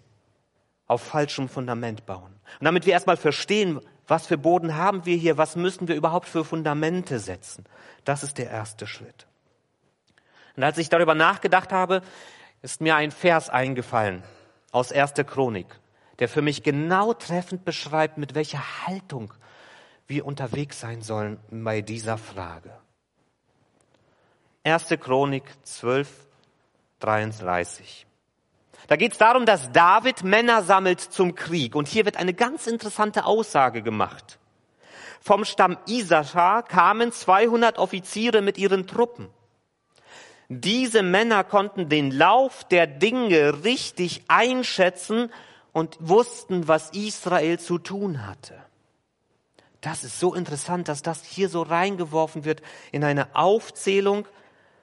auf 0.88 1.04
falschem 1.04 1.48
Fundament 1.48 2.06
bauen. 2.06 2.34
Und 2.60 2.66
damit 2.66 2.86
wir 2.86 2.92
erstmal 2.92 3.16
verstehen, 3.16 3.80
was 4.10 4.28
für 4.28 4.38
Boden 4.38 4.76
haben 4.76 5.06
wir 5.06 5.16
hier, 5.16 5.38
was 5.38 5.56
müssen 5.56 5.88
wir 5.88 5.96
überhaupt 5.96 6.28
für 6.28 6.44
Fundamente 6.44 7.18
setzen. 7.18 7.64
Das 8.04 8.24
ist 8.24 8.40
der 8.40 8.50
erste 8.50 8.88
Schritt. 8.88 9.26
Und 10.58 10.64
als 10.64 10.78
ich 10.78 10.90
darüber 10.90 11.16
nachgedacht 11.16 11.72
habe, 11.72 12.02
ist 12.62 12.82
mir 12.82 12.98
ein 12.98 13.12
Vers 13.12 13.50
eingefallen 13.50 14.22
aus 14.72 14.92
1. 14.92 15.14
Chronik, 15.28 15.68
der 16.20 16.30
für 16.30 16.42
mich 16.42 16.64
genau 16.64 17.14
treffend 17.14 17.66
beschreibt, 17.66 18.18
mit 18.18 18.36
welcher 18.36 18.88
Haltung 18.88 19.34
wir 20.08 20.26
unterwegs 20.26 20.80
sein 20.80 21.02
sollen 21.02 21.40
bei 21.50 21.82
dieser 21.82 22.18
Frage. 22.18 22.72
1. 24.64 24.90
Chronik 25.00 25.44
12, 25.64 26.10
33. 27.00 28.06
Da 28.88 28.96
geht 28.96 29.14
es 29.14 29.18
darum, 29.18 29.46
dass 29.46 29.72
David 29.72 30.24
Männer 30.24 30.64
sammelt 30.64 31.00
zum 31.00 31.34
Krieg. 31.36 31.76
Und 31.76 31.88
hier 31.88 32.06
wird 32.06 32.18
eine 32.18 32.34
ganz 32.34 32.68
interessante 32.68 33.26
Aussage 33.26 33.82
gemacht. 33.82 34.38
Vom 35.22 35.46
Stamm 35.46 35.78
Isachar 35.88 36.64
kamen 36.64 37.12
200 37.12 37.78
Offiziere 37.78 38.42
mit 38.42 38.58
ihren 38.58 38.88
Truppen. 38.88 39.30
Diese 40.54 41.02
Männer 41.02 41.46
konnten 41.46 41.88
den 41.88 42.12
Lauf 42.12 42.66
der 42.66 42.86
Dinge 42.86 43.64
richtig 43.64 44.24
einschätzen 44.28 45.32
und 45.72 45.96
wussten, 46.02 46.68
was 46.68 46.90
Israel 46.90 47.58
zu 47.58 47.78
tun 47.78 48.28
hatte. 48.28 48.56
Das 49.80 50.04
ist 50.04 50.20
so 50.20 50.36
interessant, 50.36 50.90
dass 50.90 51.02
das 51.04 51.24
hier 51.24 51.48
so 51.48 51.62
reingeworfen 51.62 52.44
wird 52.44 52.62
in 52.92 53.06
eine 53.06 53.34
Aufzählung 53.34 54.28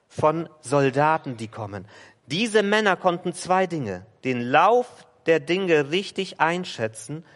von 0.08 0.48
Soldaten, 0.62 1.36
die 1.36 1.48
kommen. 1.48 1.84
Diese 2.28 2.62
Männer 2.62 2.96
konnten 2.96 3.34
zwei 3.34 3.66
Dinge, 3.66 4.06
den 4.24 4.40
Lauf 4.40 5.06
der 5.26 5.38
Dinge 5.38 5.90
richtig 5.90 6.40
einschätzen. 6.40 7.26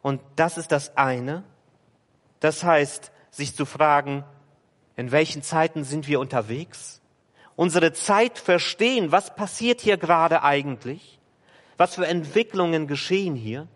Und 0.00 0.22
das 0.36 0.56
ist 0.56 0.72
das 0.72 0.96
eine. 0.96 1.44
Das 2.40 2.64
heißt, 2.64 3.12
sich 3.30 3.54
zu 3.54 3.66
fragen, 3.66 4.24
in 4.96 5.12
welchen 5.12 5.42
Zeiten 5.42 5.84
sind 5.84 6.08
wir 6.08 6.20
unterwegs? 6.20 7.01
Unsere 7.56 7.92
Zeit 7.92 8.38
verstehen, 8.38 9.12
was 9.12 9.34
passiert 9.34 9.80
hier 9.80 9.96
gerade 9.96 10.42
eigentlich? 10.42 11.18
Was 11.76 11.94
für 11.94 12.06
Entwicklungen 12.06 12.86
geschehen 12.86 13.34
hier? 13.34 13.68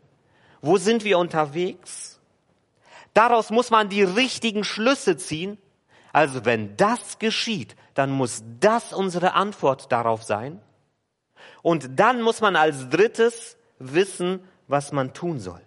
Wo 0.61 0.77
sind 0.77 1.05
wir 1.05 1.19
unterwegs? 1.19 2.21
Daraus 3.15 3.51
muss 3.51 3.71
man 3.71 3.89
die 3.89 4.03
richtigen 4.03 4.65
Schlüsse 4.65 5.17
ziehen. 5.17 5.59
Also 6.13 6.45
wenn 6.45 6.77
das 6.77 7.19
geschieht, 7.19 7.77
dann 7.95 8.11
muss 8.11 8.43
das 8.61 8.93
unsere 8.93 9.35
Antwort 9.35 9.91
darauf 9.93 10.23
sein. 10.23 10.61
Und 11.63 11.99
dann 11.99 12.23
muss 12.23 12.41
man 12.41 12.57
als 12.57 12.89
drittes 12.91 13.57
wissen, 13.79 14.41
was 14.69 14.93
man 14.93 15.15
tun 15.15 15.41
soll. 15.41 15.61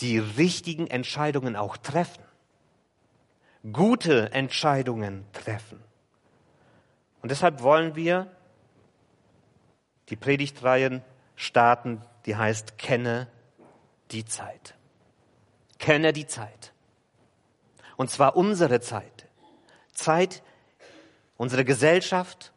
Die 0.00 0.18
richtigen 0.18 0.86
Entscheidungen 0.86 1.56
auch 1.56 1.76
treffen 1.76 2.25
gute 3.72 4.32
Entscheidungen 4.32 5.24
treffen. 5.32 5.82
Und 7.22 7.30
deshalb 7.30 7.62
wollen 7.62 7.96
wir 7.96 8.30
die 10.08 10.16
Predigtreihen 10.16 11.02
starten, 11.34 12.00
die 12.26 12.36
heißt 12.36 12.78
Kenne 12.78 13.28
die 14.12 14.24
Zeit. 14.24 14.74
Kenne 15.78 16.12
die 16.12 16.26
Zeit. 16.26 16.72
Und 17.96 18.10
zwar 18.10 18.36
unsere 18.36 18.80
Zeit. 18.80 19.26
Zeit, 19.92 20.42
unsere 21.36 21.64
Gesellschaft, 21.64 22.52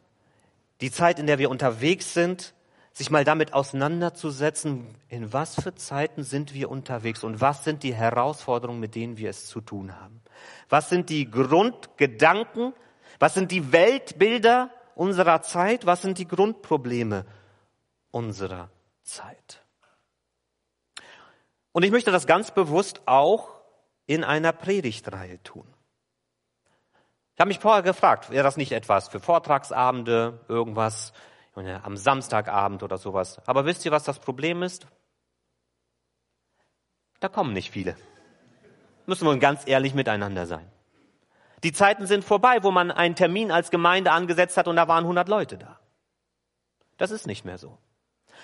die 0.81 0.91
Zeit, 0.91 1.19
in 1.19 1.27
der 1.27 1.39
wir 1.39 1.49
unterwegs 1.49 2.13
sind, 2.13 2.53
sich 2.93 3.09
mal 3.09 3.23
damit 3.23 3.53
auseinanderzusetzen, 3.53 4.85
in 5.07 5.31
was 5.31 5.55
für 5.55 5.73
Zeiten 5.73 6.23
sind 6.23 6.53
wir 6.53 6.69
unterwegs 6.69 7.23
und 7.23 7.39
was 7.39 7.63
sind 7.63 7.83
die 7.83 7.93
Herausforderungen, 7.93 8.79
mit 8.79 8.95
denen 8.95 9.17
wir 9.17 9.29
es 9.29 9.47
zu 9.47 9.61
tun 9.61 9.95
haben. 9.99 10.21
Was 10.69 10.89
sind 10.89 11.09
die 11.09 11.29
Grundgedanken? 11.29 12.73
Was 13.19 13.33
sind 13.33 13.51
die 13.51 13.71
Weltbilder 13.71 14.69
unserer 14.95 15.41
Zeit? 15.41 15.85
Was 15.85 16.01
sind 16.01 16.17
die 16.17 16.27
Grundprobleme 16.27 17.25
unserer 18.11 18.69
Zeit? 19.03 19.63
Und 21.71 21.83
ich 21.83 21.91
möchte 21.91 22.11
das 22.11 22.27
ganz 22.27 22.51
bewusst 22.51 23.01
auch 23.05 23.49
in 24.05 24.23
einer 24.23 24.51
Predigtreihe 24.51 25.41
tun. 25.43 25.67
Ich 27.35 27.39
habe 27.39 27.49
mich 27.49 27.59
vorher 27.59 27.83
gefragt, 27.83 28.31
wäre 28.31 28.43
das 28.43 28.57
nicht 28.57 28.73
etwas 28.73 29.07
für 29.07 29.19
Vortragsabende, 29.19 30.39
irgendwas 30.49 31.13
am 31.55 31.97
Samstagabend 31.97 32.83
oder 32.83 32.97
sowas. 32.97 33.39
Aber 33.45 33.65
wisst 33.65 33.85
ihr, 33.85 33.91
was 33.91 34.03
das 34.03 34.19
Problem 34.19 34.63
ist? 34.63 34.87
Da 37.19 37.27
kommen 37.27 37.53
nicht 37.53 37.71
viele. 37.71 37.95
Müssen 39.09 39.25
wir 39.25 39.35
ganz 39.37 39.63
ehrlich 39.65 39.95
miteinander 39.95 40.45
sein. 40.45 40.71
Die 41.63 41.71
Zeiten 41.71 42.05
sind 42.05 42.23
vorbei, 42.23 42.59
wo 42.61 42.69
man 42.69 42.91
einen 42.91 43.15
Termin 43.15 43.51
als 43.51 43.71
Gemeinde 43.71 44.11
angesetzt 44.11 44.55
hat 44.55 44.67
und 44.67 44.75
da 44.75 44.87
waren 44.87 45.03
100 45.03 45.27
Leute 45.27 45.57
da. 45.57 45.79
Das 46.97 47.09
ist 47.09 47.25
nicht 47.25 47.43
mehr 47.43 47.57
so. 47.57 47.79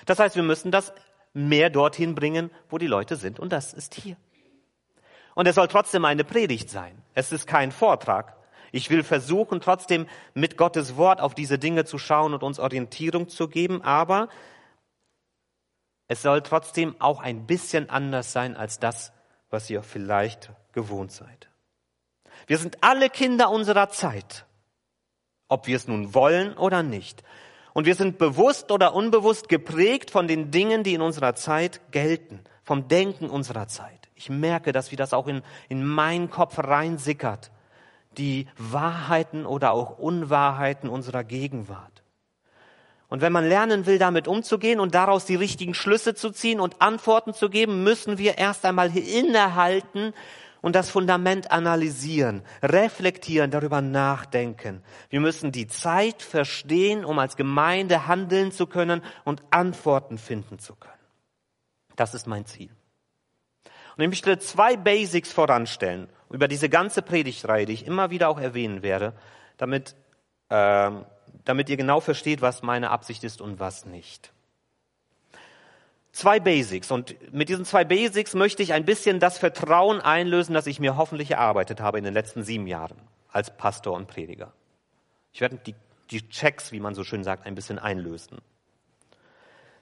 Das 0.08 0.18
heißt, 0.18 0.36
wir 0.36 0.42
müssen 0.42 0.72
das 0.72 0.92
mehr 1.34 1.70
dorthin 1.70 2.16
bringen, 2.16 2.50
wo 2.68 2.80
die 2.80 2.88
Leute 2.88 3.16
sind 3.16 3.40
und 3.40 3.54
das 3.54 3.76
ist 3.76 3.94
hier. 3.94 4.18
Und 5.36 5.46
es 5.48 5.54
soll 5.54 5.68
trotzdem 5.68 6.04
eine 6.04 6.24
Predigt 6.24 6.72
sein. 6.72 7.00
Es 7.14 7.32
ist 7.32 7.46
kein 7.46 7.72
Vortrag. 7.72 8.36
Ich 8.72 8.90
will 8.90 9.04
versuchen, 9.04 9.62
trotzdem 9.62 10.08
mit 10.34 10.58
Gottes 10.58 10.98
Wort 10.98 11.22
auf 11.22 11.36
diese 11.36 11.60
Dinge 11.60 11.86
zu 11.86 12.00
schauen 12.00 12.34
und 12.34 12.42
uns 12.42 12.58
Orientierung 12.58 13.30
zu 13.30 13.50
geben, 13.50 13.84
aber 13.84 14.30
es 16.08 16.24
soll 16.24 16.42
trotzdem 16.42 16.96
auch 16.98 17.20
ein 17.20 17.46
bisschen 17.46 17.92
anders 17.92 18.34
sein 18.34 18.58
als 18.58 18.80
das, 18.80 19.14
was 19.50 19.70
ihr 19.70 19.84
vielleicht 19.84 20.52
gewohnt 20.74 21.12
seid. 21.12 21.50
Wir 22.48 22.58
sind 22.58 22.78
alle 22.82 23.10
Kinder 23.10 23.50
unserer 23.50 23.90
Zeit, 23.90 24.46
ob 25.48 25.68
wir 25.68 25.78
es 25.78 25.88
nun 25.88 26.14
wollen 26.14 26.58
oder 26.58 26.84
nicht. 26.84 27.24
Und 27.74 27.86
wir 27.86 27.96
sind 27.96 28.18
bewusst 28.18 28.72
oder 28.72 28.94
unbewusst 28.94 29.50
geprägt 29.50 30.12
von 30.12 30.28
den 30.28 30.52
Dingen, 30.52 30.84
die 30.84 30.94
in 30.94 31.02
unserer 31.02 31.36
Zeit 31.36 31.82
gelten, 31.92 32.40
vom 32.64 32.88
Denken 32.88 33.30
unserer 33.30 33.68
Zeit. 33.68 34.10
Ich 34.16 34.30
merke, 34.30 34.72
dass 34.72 34.92
wie 34.92 34.96
das 34.96 35.14
auch 35.14 35.28
in, 35.28 35.42
in 35.68 35.86
meinen 35.86 36.30
Kopf 36.30 36.58
reinsickert, 36.58 37.52
die 38.18 38.48
Wahrheiten 38.58 39.46
oder 39.46 39.74
auch 39.74 39.98
Unwahrheiten 39.98 40.90
unserer 40.90 41.24
Gegenwart. 41.24 41.95
Und 43.08 43.22
wenn 43.22 43.32
man 43.32 43.48
lernen 43.48 43.86
will, 43.86 44.00
damit 44.00 44.28
umzugehen 44.28 44.80
und 44.80 44.96
daraus 44.96 45.26
die 45.26 45.36
richtigen 45.36 45.74
Schlüsse 45.74 46.16
zu 46.16 46.32
ziehen 46.32 46.60
und 46.60 46.82
Antworten 46.82 47.34
zu 47.34 47.50
geben, 47.50 47.84
müssen 47.84 48.18
wir 48.18 48.38
erst 48.38 48.66
einmal 48.66 48.96
innehalten 48.96 50.14
und 50.62 50.76
das 50.76 50.90
Fundament 50.90 51.52
analysieren, 51.52 52.42
reflektieren, 52.64 53.52
darüber 53.52 53.82
nachdenken. 53.82 54.82
Wir 55.10 55.20
müssen 55.20 55.52
die 55.52 55.68
Zeit 55.68 56.24
verstehen, 56.24 57.06
um 57.06 57.20
als 57.20 57.38
Gemeinde 57.38 58.08
handeln 58.08 58.52
zu 58.52 58.66
können 58.66 59.04
und 59.26 59.44
Antworten 59.52 60.18
finden 60.18 60.58
zu 60.58 60.76
können. 60.76 60.94
Das 61.96 62.16
ist 62.16 62.26
mein 62.26 62.48
Ziel. 62.48 62.72
Und 63.96 64.04
ich 64.04 64.10
möchte 64.10 64.40
zwei 64.40 64.76
Basics 64.76 65.32
voranstellen 65.32 66.10
über 66.32 66.48
diese 66.48 66.68
ganze 66.68 67.04
Predigtreihe, 67.04 67.68
die 67.68 67.74
ich 67.74 67.86
immer 67.86 68.10
wieder 68.10 68.30
auch 68.30 68.40
erwähnen 68.40 68.82
werde, 68.82 69.14
damit 69.58 69.96
ähm, 70.50 71.06
damit 71.46 71.70
ihr 71.70 71.78
genau 71.78 72.00
versteht, 72.00 72.42
was 72.42 72.64
meine 72.64 72.90
Absicht 72.90 73.24
ist 73.24 73.40
und 73.40 73.60
was 73.60 73.86
nicht. 73.86 74.32
Zwei 76.12 76.40
Basics. 76.40 76.92
Und 76.92 77.16
mit 77.34 77.50
diesen 77.50 77.66
zwei 77.66 77.84
Basics 77.84 78.34
möchte 78.34 78.64
ich 78.64 78.74
ein 78.74 78.86
bisschen 78.86 79.20
das 79.20 79.38
Vertrauen 79.38 80.02
einlösen, 80.02 80.54
das 80.54 80.66
ich 80.66 80.80
mir 80.80 80.98
hoffentlich 80.98 81.32
erarbeitet 81.32 81.82
habe 81.82 81.98
in 81.98 82.04
den 82.04 82.14
letzten 82.14 82.44
sieben 82.44 82.68
Jahren 82.68 82.98
als 83.32 83.56
Pastor 83.56 83.94
und 83.94 84.08
Prediger. 84.08 84.54
Ich 85.34 85.42
werde 85.42 85.58
die, 85.58 85.76
die 86.12 86.28
Checks, 86.30 86.72
wie 86.72 86.80
man 86.80 86.96
so 86.96 87.04
schön 87.04 87.26
sagt, 87.26 87.46
ein 87.46 87.54
bisschen 87.54 87.80
einlösen. 87.80 88.38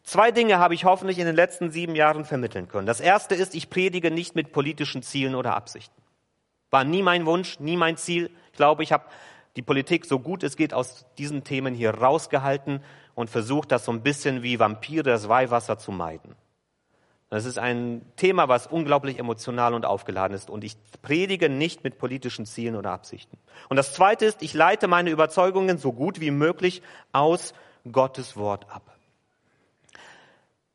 Zwei 0.03 0.31
Dinge 0.31 0.57
habe 0.57 0.73
ich 0.73 0.85
hoffentlich 0.85 1.19
in 1.19 1.27
den 1.27 1.35
letzten 1.35 1.71
sieben 1.71 1.95
Jahren 1.95 2.25
vermitteln 2.25 2.67
können. 2.67 2.87
Das 2.87 2.99
erste 2.99 3.35
ist, 3.35 3.55
ich 3.55 3.69
predige 3.69 4.11
nicht 4.11 4.35
mit 4.35 4.51
politischen 4.51 5.03
Zielen 5.03 5.35
oder 5.35 5.55
Absichten. 5.55 6.01
War 6.71 6.83
nie 6.83 7.03
mein 7.03 7.27
Wunsch, 7.27 7.59
nie 7.59 7.77
mein 7.77 7.95
Ziel. 7.95 8.31
Ich 8.51 8.57
glaube, 8.57 8.81
ich 8.81 8.91
habe 8.91 9.05
die 9.55 9.61
Politik 9.61 10.05
so 10.05 10.19
gut 10.19 10.43
es 10.43 10.57
geht 10.57 10.73
aus 10.73 11.05
diesen 11.17 11.43
Themen 11.43 11.75
hier 11.75 11.93
rausgehalten 11.93 12.81
und 13.15 13.29
versucht, 13.29 13.71
das 13.71 13.85
so 13.85 13.91
ein 13.91 14.01
bisschen 14.01 14.43
wie 14.43 14.59
Vampire 14.59 15.03
das 15.03 15.29
Weihwasser 15.29 15.77
zu 15.77 15.91
meiden. 15.91 16.35
Das 17.29 17.45
ist 17.45 17.57
ein 17.57 18.05
Thema, 18.15 18.47
was 18.47 18.67
unglaublich 18.67 19.17
emotional 19.17 19.73
und 19.73 19.85
aufgeladen 19.87 20.35
ist. 20.35 20.51
Und 20.51 20.63
ich 20.63 20.77
predige 21.01 21.49
nicht 21.49 21.83
mit 21.83 21.97
politischen 21.97 22.45
Zielen 22.45 22.75
oder 22.75 22.91
Absichten. 22.91 23.39
Und 23.69 23.77
das 23.77 23.93
Zweite 23.93 24.25
ist, 24.25 24.43
ich 24.43 24.53
leite 24.53 24.87
meine 24.87 25.09
Überzeugungen 25.09 25.79
so 25.79 25.93
gut 25.93 26.19
wie 26.19 26.29
möglich 26.29 26.83
aus 27.11 27.55
Gottes 27.91 28.37
Wort 28.37 28.69
ab. 28.69 28.83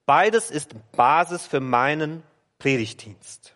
Beides 0.04 0.50
ist 0.50 0.74
Basis 0.92 1.46
für 1.46 1.60
meinen 1.60 2.24
Predigtdienst. 2.58 3.54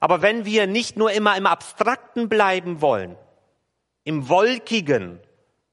Aber 0.00 0.22
wenn 0.22 0.44
wir 0.44 0.66
nicht 0.66 0.96
nur 0.96 1.12
immer 1.12 1.36
im 1.36 1.46
Abstrakten 1.46 2.28
bleiben 2.28 2.80
wollen, 2.80 3.16
im 4.06 4.28
Wolkigen, 4.28 5.18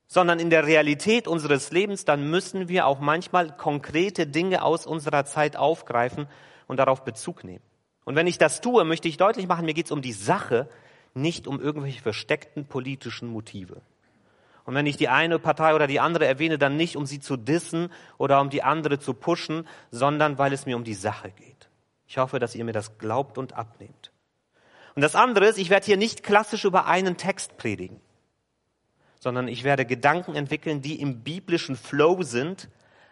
sondern 0.08 0.40
in 0.40 0.50
der 0.50 0.66
Realität 0.66 1.28
unseres 1.28 1.72
Lebens, 1.72 2.04
dann 2.04 2.32
müssen 2.32 2.68
wir 2.68 2.88
auch 2.88 3.00
manchmal 3.00 3.56
konkrete 3.56 4.26
Dinge 4.26 4.64
aus 4.64 4.88
unserer 4.88 5.24
Zeit 5.24 5.56
aufgreifen 5.56 6.28
und 6.68 6.78
darauf 6.78 7.04
Bezug 7.04 7.44
nehmen. 7.44 7.64
Und 8.06 8.16
wenn 8.16 8.26
ich 8.26 8.40
das 8.40 8.60
tue, 8.60 8.84
möchte 8.86 9.08
ich 9.08 9.18
deutlich 9.18 9.48
machen, 9.48 9.66
mir 9.66 9.76
geht 9.76 9.86
es 9.86 9.92
um 9.92 10.02
die 10.02 10.14
Sache, 10.14 10.68
nicht 11.14 11.46
um 11.46 11.62
irgendwelche 11.62 12.02
versteckten 12.02 12.66
politischen 12.66 13.28
Motive. 13.28 13.82
Und 14.66 14.74
wenn 14.74 14.88
ich 14.88 14.98
die 14.98 15.10
eine 15.10 15.38
Partei 15.38 15.76
oder 15.76 15.86
die 15.86 16.00
andere 16.00 16.26
erwähne, 16.26 16.58
dann 16.58 16.76
nicht, 16.76 16.96
um 16.98 17.06
sie 17.06 17.20
zu 17.20 17.38
dissen 17.38 17.92
oder 18.18 18.42
um 18.42 18.50
die 18.50 18.64
andere 18.64 18.98
zu 18.98 19.14
pushen, 19.14 19.68
sondern 19.92 20.40
weil 20.40 20.54
es 20.54 20.66
mir 20.66 20.76
um 20.76 20.84
die 20.84 20.96
Sache 20.96 21.30
geht. 21.30 21.70
Ich 22.08 22.18
hoffe, 22.18 22.40
dass 22.40 22.56
ihr 22.56 22.66
mir 22.66 22.74
das 22.74 22.98
glaubt 22.98 23.38
und 23.38 23.54
abnehmt. 23.54 24.12
Und 24.96 25.04
das 25.04 25.16
andere 25.16 25.46
ist, 25.46 25.60
ich 25.60 25.70
werde 25.70 25.86
hier 25.86 25.98
nicht 25.98 26.24
klassisch 26.24 26.66
über 26.66 26.88
einen 26.88 27.16
Text 27.16 27.58
predigen, 27.58 28.02
sondern 29.24 29.48
ich 29.48 29.64
werde 29.64 29.86
Gedanken 29.86 30.36
entwickeln, 30.36 30.82
die 30.82 31.00
im 31.00 31.22
biblischen 31.24 31.78
Flow 31.78 32.24
sind, 32.24 32.68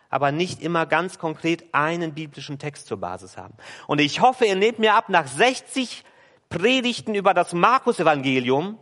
aber 0.09 0.33
nicht 0.33 0.61
immer 0.61 0.85
ganz 0.85 1.17
konkret 1.17 1.73
einen 1.73 2.13
biblischen 2.13 2.59
Text 2.59 2.87
zur 2.87 2.97
Basis 2.97 3.37
haben. 3.37 3.53
Und 3.87 4.01
ich 4.01 4.19
hoffe, 4.19 4.43
ihr 4.43 4.57
nehmt 4.57 4.77
mir 4.77 4.93
ab, 4.93 5.07
nach 5.07 5.25
60 5.25 6.03
Predigten 6.49 7.15
über 7.15 7.33
das 7.33 7.53
Markus-Evangelium, 7.53 8.77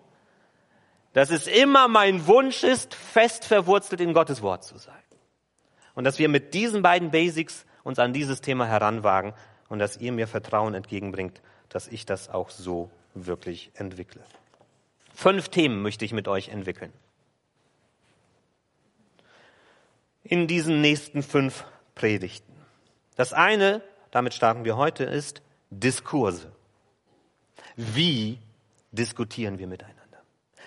dass 1.13 1.29
es 1.29 1.45
immer 1.45 1.87
mein 1.87 2.25
Wunsch 2.25 2.63
ist, 2.63 2.95
fest 2.95 3.45
verwurzelt 3.45 4.01
in 4.01 4.13
Gottes 4.13 4.41
Wort 4.41 4.63
zu 4.63 4.79
sein. 4.79 4.95
Und 5.93 6.05
dass 6.05 6.17
wir 6.17 6.29
mit 6.29 6.55
diesen 6.55 6.81
beiden 6.81 7.11
Basics 7.11 7.67
uns 7.83 7.99
an 7.99 8.11
dieses 8.11 8.41
Thema 8.41 8.65
heranwagen 8.65 9.33
und 9.67 9.77
dass 9.77 9.97
ihr 9.97 10.11
mir 10.13 10.25
Vertrauen 10.25 10.73
entgegenbringt, 10.73 11.43
dass 11.69 11.89
ich 11.89 12.07
das 12.07 12.27
auch 12.27 12.49
so 12.49 12.89
wirklich 13.13 13.69
entwickle. 13.75 14.23
Fünf 15.13 15.49
Themen 15.49 15.83
möchte 15.83 16.05
ich 16.05 16.11
mit 16.11 16.27
euch 16.27 16.49
entwickeln. 16.49 16.91
In 20.29 20.45
diesen 20.45 20.79
nächsten 20.79 21.23
fünf 21.23 21.65
Predigten. 21.95 22.53
Das 23.15 23.33
eine, 23.33 23.81
damit 24.11 24.35
starten 24.35 24.63
wir 24.63 24.77
heute, 24.77 25.03
ist 25.03 25.41
Diskurse. 25.71 26.51
Wie 27.75 28.37
diskutieren 28.91 29.57
wir 29.57 29.65
miteinander? 29.65 30.19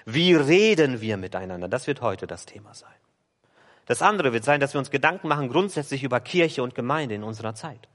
Wie 0.05 0.35
reden 0.35 1.01
wir 1.01 1.17
miteinander? 1.17 1.69
Das 1.69 1.87
wird 1.87 2.01
heute 2.01 2.27
das 2.27 2.45
Thema 2.45 2.75
sein. 2.75 2.91
Das 3.87 4.03
andere 4.03 4.33
wird 4.33 4.43
sein, 4.43 4.59
dass 4.59 4.75
wir 4.75 4.81
uns 4.81 4.91
Gedanken 4.91 5.29
machen 5.29 5.49
grundsätzlich 5.49 6.03
über 6.03 6.19
Kirche 6.19 6.65
und 6.65 6.75
Gemeinde 6.75 7.15
in 7.15 7.23
unserer 7.23 7.55
Zeit. 7.55 7.89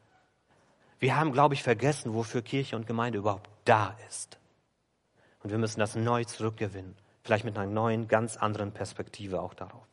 Wir 1.00 1.18
haben, 1.18 1.34
glaube 1.34 1.54
ich, 1.54 1.64
vergessen, 1.64 2.14
wofür 2.14 2.44
Kirche 2.44 2.78
und 2.78 2.88
Gemeinde 2.88 3.18
überhaupt 3.18 3.50
da 3.66 3.94
ist. 4.08 4.40
Und 5.44 5.50
wir 5.50 5.58
müssen 5.58 5.82
das 5.82 5.98
neu 5.98 6.24
zurückgewinnen. 6.24 6.96
Vielleicht 7.26 7.44
mit 7.44 7.58
einer 7.58 7.70
neuen, 7.70 8.08
ganz 8.08 8.38
anderen 8.38 8.72
Perspektive 8.72 9.42
auch 9.42 9.54
darauf. 9.54 9.87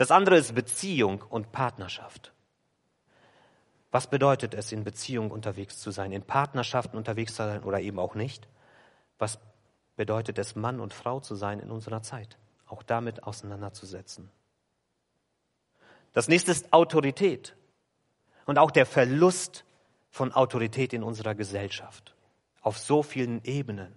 Das 0.00 0.10
andere 0.10 0.38
ist 0.38 0.54
Beziehung 0.54 1.22
und 1.28 1.52
Partnerschaft. 1.52 2.32
Was 3.90 4.08
bedeutet 4.08 4.54
es, 4.54 4.72
in 4.72 4.82
Beziehung 4.82 5.30
unterwegs 5.30 5.78
zu 5.78 5.90
sein, 5.90 6.10
in 6.12 6.22
Partnerschaften 6.22 6.96
unterwegs 6.96 7.34
zu 7.34 7.42
sein 7.44 7.62
oder 7.64 7.82
eben 7.82 7.98
auch 7.98 8.14
nicht? 8.14 8.48
Was 9.18 9.38
bedeutet 9.96 10.38
es, 10.38 10.56
Mann 10.56 10.80
und 10.80 10.94
Frau 10.94 11.20
zu 11.20 11.34
sein 11.34 11.60
in 11.60 11.70
unserer 11.70 12.00
Zeit? 12.00 12.38
Auch 12.66 12.82
damit 12.82 13.24
auseinanderzusetzen. 13.24 14.30
Das 16.14 16.28
nächste 16.28 16.50
ist 16.50 16.72
Autorität 16.72 17.54
und 18.46 18.58
auch 18.58 18.70
der 18.70 18.86
Verlust 18.86 19.66
von 20.08 20.32
Autorität 20.32 20.94
in 20.94 21.02
unserer 21.02 21.34
Gesellschaft 21.34 22.14
auf 22.62 22.78
so 22.78 23.02
vielen 23.02 23.44
Ebenen. 23.44 23.94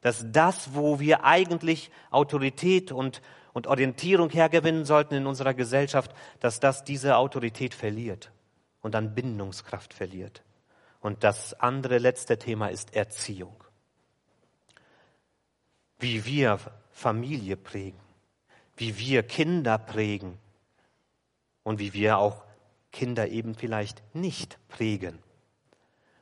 Dass 0.00 0.26
das, 0.32 0.74
wo 0.74 0.98
wir 0.98 1.22
eigentlich 1.22 1.92
Autorität 2.10 2.90
und, 2.90 3.22
und 3.54 3.68
Orientierung 3.68 4.28
hergewinnen 4.30 4.84
sollten 4.84 5.14
in 5.14 5.26
unserer 5.26 5.54
Gesellschaft, 5.54 6.12
dass 6.40 6.60
das 6.60 6.84
diese 6.84 7.16
Autorität 7.16 7.72
verliert 7.72 8.30
und 8.82 8.94
an 8.96 9.14
Bindungskraft 9.14 9.94
verliert. 9.94 10.42
Und 11.00 11.22
das 11.22 11.54
andere 11.60 11.98
letzte 11.98 12.36
Thema 12.36 12.68
ist 12.68 12.94
Erziehung. 12.94 13.56
Wie 16.00 16.26
wir 16.26 16.58
Familie 16.90 17.56
prägen, 17.56 18.00
wie 18.76 18.98
wir 18.98 19.22
Kinder 19.22 19.78
prägen 19.78 20.36
und 21.62 21.78
wie 21.78 21.94
wir 21.94 22.18
auch 22.18 22.44
Kinder 22.90 23.28
eben 23.28 23.54
vielleicht 23.54 24.02
nicht 24.14 24.58
prägen. 24.68 25.20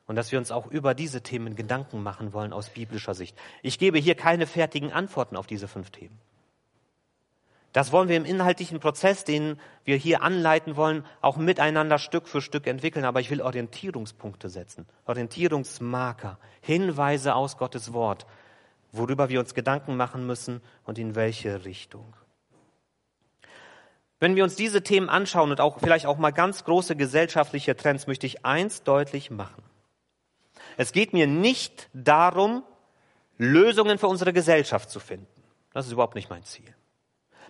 Und 0.06 0.16
dass 0.16 0.32
wir 0.32 0.38
uns 0.38 0.50
auch 0.50 0.66
über 0.66 0.94
diese 0.94 1.22
Themen 1.22 1.56
Gedanken 1.56 2.02
machen 2.02 2.34
wollen 2.34 2.52
aus 2.52 2.68
biblischer 2.68 3.14
Sicht. 3.14 3.38
Ich 3.62 3.78
gebe 3.78 3.98
hier 3.98 4.16
keine 4.16 4.46
fertigen 4.46 4.92
Antworten 4.92 5.36
auf 5.36 5.46
diese 5.46 5.68
fünf 5.68 5.90
Themen. 5.90 6.18
Das 7.72 7.90
wollen 7.90 8.08
wir 8.08 8.18
im 8.18 8.26
inhaltlichen 8.26 8.80
Prozess, 8.80 9.24
den 9.24 9.58
wir 9.84 9.96
hier 9.96 10.22
anleiten 10.22 10.76
wollen, 10.76 11.06
auch 11.22 11.38
miteinander 11.38 11.98
Stück 11.98 12.28
für 12.28 12.42
Stück 12.42 12.66
entwickeln. 12.66 13.06
Aber 13.06 13.20
ich 13.20 13.30
will 13.30 13.40
Orientierungspunkte 13.40 14.50
setzen, 14.50 14.86
Orientierungsmarker, 15.06 16.38
Hinweise 16.60 17.34
aus 17.34 17.56
Gottes 17.56 17.94
Wort, 17.94 18.26
worüber 18.92 19.30
wir 19.30 19.40
uns 19.40 19.54
Gedanken 19.54 19.96
machen 19.96 20.26
müssen 20.26 20.60
und 20.84 20.98
in 20.98 21.14
welche 21.14 21.64
Richtung. 21.64 22.14
Wenn 24.20 24.36
wir 24.36 24.44
uns 24.44 24.54
diese 24.54 24.82
Themen 24.82 25.08
anschauen 25.08 25.50
und 25.50 25.60
auch 25.60 25.80
vielleicht 25.80 26.06
auch 26.06 26.18
mal 26.18 26.30
ganz 26.30 26.64
große 26.64 26.94
gesellschaftliche 26.94 27.74
Trends, 27.74 28.06
möchte 28.06 28.26
ich 28.26 28.44
eins 28.44 28.82
deutlich 28.82 29.30
machen. 29.30 29.64
Es 30.76 30.92
geht 30.92 31.12
mir 31.12 31.26
nicht 31.26 31.88
darum, 31.92 32.62
Lösungen 33.38 33.98
für 33.98 34.06
unsere 34.06 34.32
Gesellschaft 34.32 34.90
zu 34.90 35.00
finden. 35.00 35.26
Das 35.72 35.86
ist 35.86 35.92
überhaupt 35.92 36.14
nicht 36.14 36.30
mein 36.30 36.44
Ziel. 36.44 36.72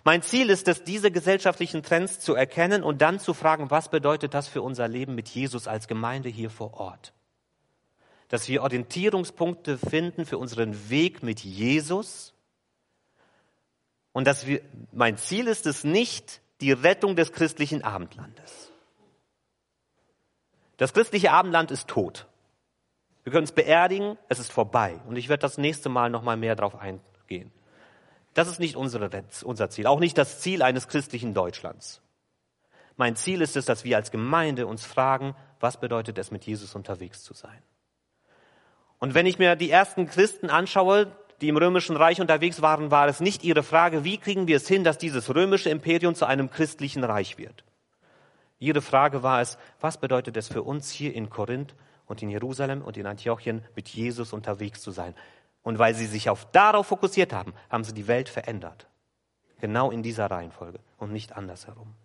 Mein 0.03 0.21
Ziel 0.21 0.49
ist 0.49 0.67
es, 0.67 0.83
diese 0.83 1.11
gesellschaftlichen 1.11 1.81
Trends 1.81 2.19
zu 2.19 2.35
erkennen 2.35 2.83
und 2.83 3.01
dann 3.01 3.19
zu 3.19 3.33
fragen, 3.33 3.71
was 3.71 3.89
bedeutet 3.89 4.33
das 4.33 4.47
für 4.49 4.61
unser 4.61 4.87
Leben 4.87 5.15
mit 5.15 5.29
Jesus 5.29 5.67
als 5.67 5.87
Gemeinde 5.87 6.29
hier 6.29 6.49
vor 6.49 6.73
Ort? 6.73 7.13
Dass 8.27 8.49
wir 8.49 8.63
Orientierungspunkte 8.63 9.77
finden 9.77 10.25
für 10.25 10.37
unseren 10.37 10.89
Weg 10.89 11.23
mit 11.23 11.39
Jesus 11.41 12.33
und 14.11 14.27
dass 14.27 14.45
wir, 14.45 14.61
mein 14.91 15.17
Ziel 15.17 15.47
ist 15.47 15.65
es 15.65 15.83
nicht, 15.83 16.41
die 16.59 16.73
Rettung 16.73 17.15
des 17.15 17.31
christlichen 17.31 17.83
Abendlandes. 17.83 18.71
Das 20.77 20.93
christliche 20.93 21.31
Abendland 21.31 21.71
ist 21.71 21.87
tot. 21.87 22.27
Wir 23.23 23.31
können 23.31 23.45
es 23.45 23.53
beerdigen, 23.53 24.17
es 24.27 24.39
ist 24.39 24.51
vorbei. 24.51 24.99
Und 25.07 25.15
ich 25.15 25.29
werde 25.29 25.41
das 25.41 25.57
nächste 25.57 25.87
Mal 25.87 26.09
noch 26.09 26.23
mal 26.23 26.35
mehr 26.35 26.55
darauf 26.55 26.75
eingehen. 26.75 27.51
Das 28.33 28.47
ist 28.47 28.59
nicht 28.59 28.75
unsere, 28.75 29.09
unser 29.43 29.69
Ziel, 29.69 29.87
auch 29.87 29.99
nicht 29.99 30.17
das 30.17 30.39
Ziel 30.39 30.61
eines 30.61 30.87
christlichen 30.87 31.33
Deutschlands. 31.33 32.01
Mein 32.95 33.15
Ziel 33.15 33.41
ist 33.41 33.55
es, 33.55 33.65
dass 33.65 33.83
wir 33.83 33.97
als 33.97 34.11
Gemeinde 34.11 34.67
uns 34.67 34.85
fragen, 34.85 35.35
was 35.59 35.79
bedeutet 35.79 36.17
es, 36.17 36.31
mit 36.31 36.45
Jesus 36.45 36.75
unterwegs 36.75 37.23
zu 37.23 37.33
sein? 37.33 37.61
Und 38.99 39.13
wenn 39.13 39.25
ich 39.25 39.39
mir 39.39 39.55
die 39.55 39.69
ersten 39.69 40.07
Christen 40.07 40.49
anschaue, 40.49 41.11
die 41.41 41.49
im 41.49 41.57
römischen 41.57 41.97
Reich 41.97 42.21
unterwegs 42.21 42.61
waren, 42.61 42.91
war 42.91 43.07
es 43.07 43.19
nicht 43.19 43.43
ihre 43.43 43.63
Frage, 43.63 44.03
wie 44.03 44.17
kriegen 44.17 44.47
wir 44.47 44.57
es 44.57 44.67
hin, 44.67 44.83
dass 44.83 44.97
dieses 44.97 45.33
römische 45.33 45.69
Imperium 45.69 46.15
zu 46.15 46.25
einem 46.25 46.49
christlichen 46.49 47.03
Reich 47.03 47.37
wird. 47.37 47.63
Ihre 48.59 48.81
Frage 48.81 49.23
war 49.23 49.41
es, 49.41 49.57
was 49.81 49.97
bedeutet 49.97 50.37
es 50.37 50.47
für 50.47 50.63
uns 50.63 50.89
hier 50.89 51.13
in 51.13 51.29
Korinth 51.29 51.75
und 52.05 52.21
in 52.21 52.29
Jerusalem 52.29 52.81
und 52.81 52.95
in 52.95 53.05
Antiochien 53.05 53.65
mit 53.75 53.89
Jesus 53.89 54.31
unterwegs 54.31 54.81
zu 54.81 54.91
sein? 54.91 55.15
Und 55.63 55.79
weil 55.79 55.95
sie 55.95 56.05
sich 56.05 56.29
auf 56.29 56.45
darauf 56.51 56.87
fokussiert 56.87 57.33
haben, 57.33 57.53
haben 57.69 57.83
sie 57.83 57.93
die 57.93 58.07
Welt 58.07 58.29
verändert. 58.29 58.87
Genau 59.59 59.91
in 59.91 60.03
dieser 60.03 60.29
Reihenfolge 60.29 60.79
und 60.97 61.11
nicht 61.11 61.33
andersherum. 61.35 61.95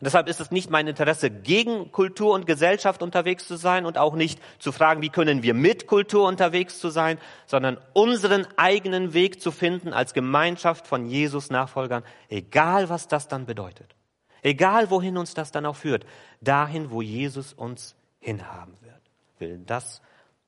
Und 0.00 0.06
deshalb 0.06 0.28
ist 0.28 0.40
es 0.40 0.50
nicht 0.50 0.70
mein 0.70 0.86
Interesse, 0.86 1.28
gegen 1.28 1.92
Kultur 1.92 2.32
und 2.32 2.46
Gesellschaft 2.46 3.02
unterwegs 3.02 3.46
zu 3.46 3.56
sein 3.56 3.84
und 3.84 3.98
auch 3.98 4.14
nicht 4.14 4.40
zu 4.58 4.72
fragen, 4.72 5.02
wie 5.02 5.10
können 5.10 5.42
wir 5.42 5.52
mit 5.52 5.86
Kultur 5.86 6.26
unterwegs 6.26 6.78
zu 6.78 6.88
sein, 6.88 7.18
sondern 7.44 7.76
unseren 7.92 8.46
eigenen 8.56 9.12
Weg 9.12 9.42
zu 9.42 9.50
finden 9.50 9.92
als 9.92 10.14
Gemeinschaft 10.14 10.86
von 10.86 11.04
Jesus 11.04 11.50
Nachfolgern, 11.50 12.02
egal 12.30 12.88
was 12.88 13.08
das 13.08 13.28
dann 13.28 13.44
bedeutet. 13.44 13.94
Egal 14.40 14.88
wohin 14.88 15.18
uns 15.18 15.34
das 15.34 15.52
dann 15.52 15.66
auch 15.66 15.76
führt, 15.76 16.06
dahin, 16.40 16.90
wo 16.90 17.02
Jesus 17.02 17.52
uns 17.52 17.94
hinhaben 18.20 18.72
wird, 18.80 19.02
will. 19.38 19.58
Das 19.66 20.00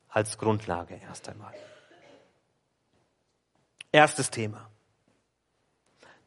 als 0.09 0.39
Grundlage 0.39 0.99
erst 1.07 1.29
einmal. 1.29 1.53
Erstes 3.93 4.31
Thema. 4.31 4.69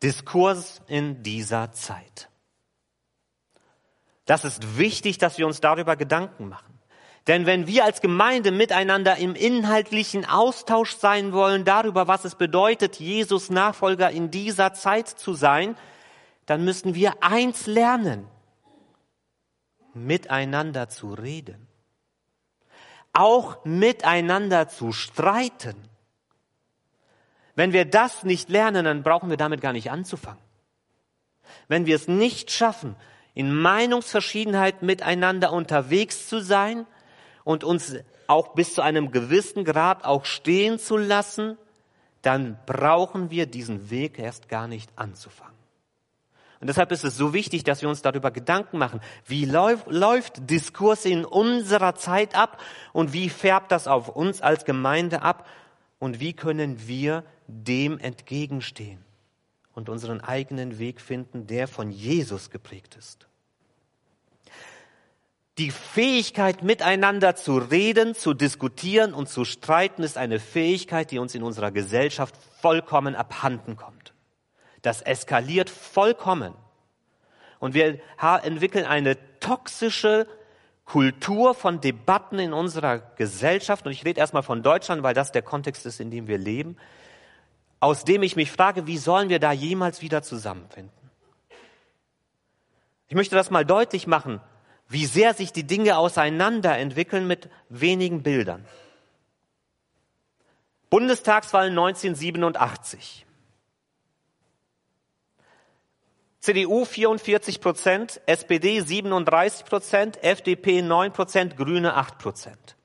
Diskurs 0.04 0.82
in 0.88 1.24
dieser 1.24 1.72
Zeit. 1.72 2.30
Das 4.26 4.46
ist 4.46 4.78
wichtig, 4.78 5.18
dass 5.18 5.38
wir 5.38 5.48
uns 5.48 5.62
darüber 5.62 5.96
Gedanken 5.96 6.48
machen. 6.48 6.80
Denn 7.28 7.48
wenn 7.48 7.66
wir 7.66 7.86
als 7.86 8.02
Gemeinde 8.02 8.52
miteinander 8.52 9.18
im 9.18 9.34
inhaltlichen 9.34 10.26
Austausch 10.26 10.96
sein 10.96 11.34
wollen 11.34 11.66
darüber, 11.66 12.08
was 12.08 12.24
es 12.24 12.36
bedeutet, 12.36 13.00
Jesus 13.00 13.50
Nachfolger 13.50 14.12
in 14.12 14.30
dieser 14.30 14.74
Zeit 14.74 15.08
zu 15.08 15.34
sein, 15.34 15.76
dann 16.46 16.64
müssen 16.64 16.94
wir 16.94 17.24
eins 17.24 17.66
lernen, 17.66 18.28
miteinander 19.96 20.88
zu 20.88 21.14
reden, 21.14 21.68
auch 23.12 23.66
miteinander 23.66 24.68
zu 24.68 24.92
streiten. 24.92 25.76
Wenn 27.56 27.74
wir 27.74 27.86
das 27.86 28.24
nicht 28.24 28.50
lernen, 28.50 28.86
dann 28.86 29.04
brauchen 29.04 29.30
wir 29.30 29.38
damit 29.38 29.62
gar 29.62 29.74
nicht 29.74 29.90
anzufangen. 29.90 30.42
Wenn 31.68 31.86
wir 31.86 31.96
es 31.96 32.08
nicht 32.08 32.52
schaffen, 32.52 32.96
in 33.34 33.54
Meinungsverschiedenheit 33.54 34.82
miteinander 34.82 35.52
unterwegs 35.52 36.28
zu 36.28 36.42
sein 36.42 36.86
und 37.44 37.64
uns 37.64 37.96
auch 38.28 38.54
bis 38.56 38.74
zu 38.74 38.82
einem 38.82 39.12
gewissen 39.12 39.64
Grad 39.64 40.04
auch 40.04 40.26
stehen 40.26 40.80
zu 40.80 40.98
lassen, 40.98 41.58
dann 42.22 42.58
brauchen 42.66 43.30
wir 43.30 43.46
diesen 43.46 43.90
Weg 43.90 44.18
erst 44.18 44.50
gar 44.50 44.68
nicht 44.68 44.90
anzufangen. 44.96 45.54
Und 46.60 46.68
deshalb 46.68 46.92
ist 46.92 47.04
es 47.04 47.18
so 47.18 47.34
wichtig, 47.34 47.64
dass 47.64 47.82
wir 47.82 47.90
uns 47.90 48.02
darüber 48.02 48.32
Gedanken 48.32 48.78
machen, 48.78 49.02
wie 49.26 49.46
läuft, 49.46 49.88
läuft 49.88 50.50
Diskurs 50.50 51.06
in 51.06 51.26
unserer 51.26 51.96
Zeit 51.96 52.36
ab 52.36 52.60
und 52.94 53.14
wie 53.14 53.30
färbt 53.30 53.72
das 53.72 53.88
auf 53.88 54.10
uns 54.10 54.42
als 54.42 54.66
Gemeinde 54.66 55.22
ab 55.22 55.46
und 56.06 56.20
wie 56.20 56.34
können 56.34 56.88
wir 56.88 57.24
dem 57.48 57.98
entgegenstehen 57.98 59.04
und 59.74 59.90
unseren 59.90 60.22
eigenen 60.22 60.78
Weg 60.78 61.02
finden, 61.02 61.48
der 61.48 61.68
von 61.68 61.90
Jesus 61.90 62.52
geprägt 62.52 62.96
ist. 62.96 63.28
Die 65.58 65.72
Fähigkeit, 65.72 66.62
miteinander 66.62 67.36
zu 67.36 67.58
reden, 67.58 68.14
zu 68.14 68.36
diskutieren 68.36 69.16
und 69.16 69.30
zu 69.30 69.46
streiten, 69.46 70.04
ist 70.04 70.20
eine 70.20 70.40
Fähigkeit, 70.40 71.10
die 71.10 71.18
uns 71.18 71.34
in 71.34 71.42
unserer 71.42 71.72
Gesellschaft 71.72 72.36
vollkommen 72.62 73.16
abhanden 73.16 73.76
kommt. 73.76 74.14
Das 74.84 75.02
eskaliert 75.02 75.72
vollkommen. 75.72 76.54
Und 77.58 77.74
wir 77.74 78.00
entwickeln 78.44 78.86
eine 78.86 79.18
toxische 79.40 80.28
Kultur 80.86 81.56
von 81.56 81.82
Debatten 81.82 82.40
in 82.40 82.54
unserer 82.54 83.00
Gesellschaft. 83.00 83.86
Und 83.86 83.92
ich 83.92 84.06
rede 84.06 84.20
erstmal 84.20 84.44
von 84.44 84.64
Deutschland, 84.64 85.04
weil 85.04 85.14
das 85.14 85.32
der 85.32 85.42
Kontext 85.42 85.86
ist, 85.86 86.00
in 86.00 86.12
dem 86.12 86.28
wir 86.28 86.38
leben, 86.38 86.78
aus 87.80 88.04
dem 88.04 88.24
ich 88.24 88.36
mich 88.36 88.52
frage, 88.52 88.88
wie 88.88 88.98
sollen 88.98 89.30
wir 89.30 89.40
da 89.40 89.52
jemals 89.52 90.02
wieder 90.02 90.22
zusammenfinden? 90.22 90.94
Ich 93.08 93.16
möchte 93.16 93.36
das 93.36 93.52
mal 93.52 93.66
deutlich 93.66 94.08
machen 94.08 94.42
wie 94.88 95.06
sehr 95.06 95.34
sich 95.34 95.52
die 95.52 95.66
Dinge 95.66 95.98
auseinander 95.98 96.78
entwickeln 96.78 97.28
mit 97.28 97.50
wenigen 97.70 98.24
Bildern. 98.24 98.66
Bundestagswahl 100.90 101.70
1987. 101.70 103.25
CDU 106.46 106.86
44 106.86 107.60
Prozent, 107.60 108.22
SPD 108.28 108.80
37 108.80 109.66
Prozent, 109.66 110.24
FDP 110.24 110.84
9 110.84 111.12
Prozent, 111.12 111.58
Grüne 111.58 111.96
8 111.96 112.20
Prozent. 112.20 112.76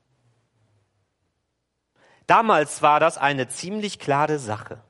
Damals 2.26 2.80
war 2.80 3.00
das 3.00 3.18
eine 3.18 3.48
ziemlich 3.48 3.98
klare 3.98 4.38
Sache. 4.38 4.82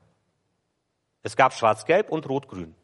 Es 1.25 1.35
gab 1.35 1.53
Schwarz-Gelb 1.53 2.11
und 2.11 2.29
Rot-Grün. 2.29 2.77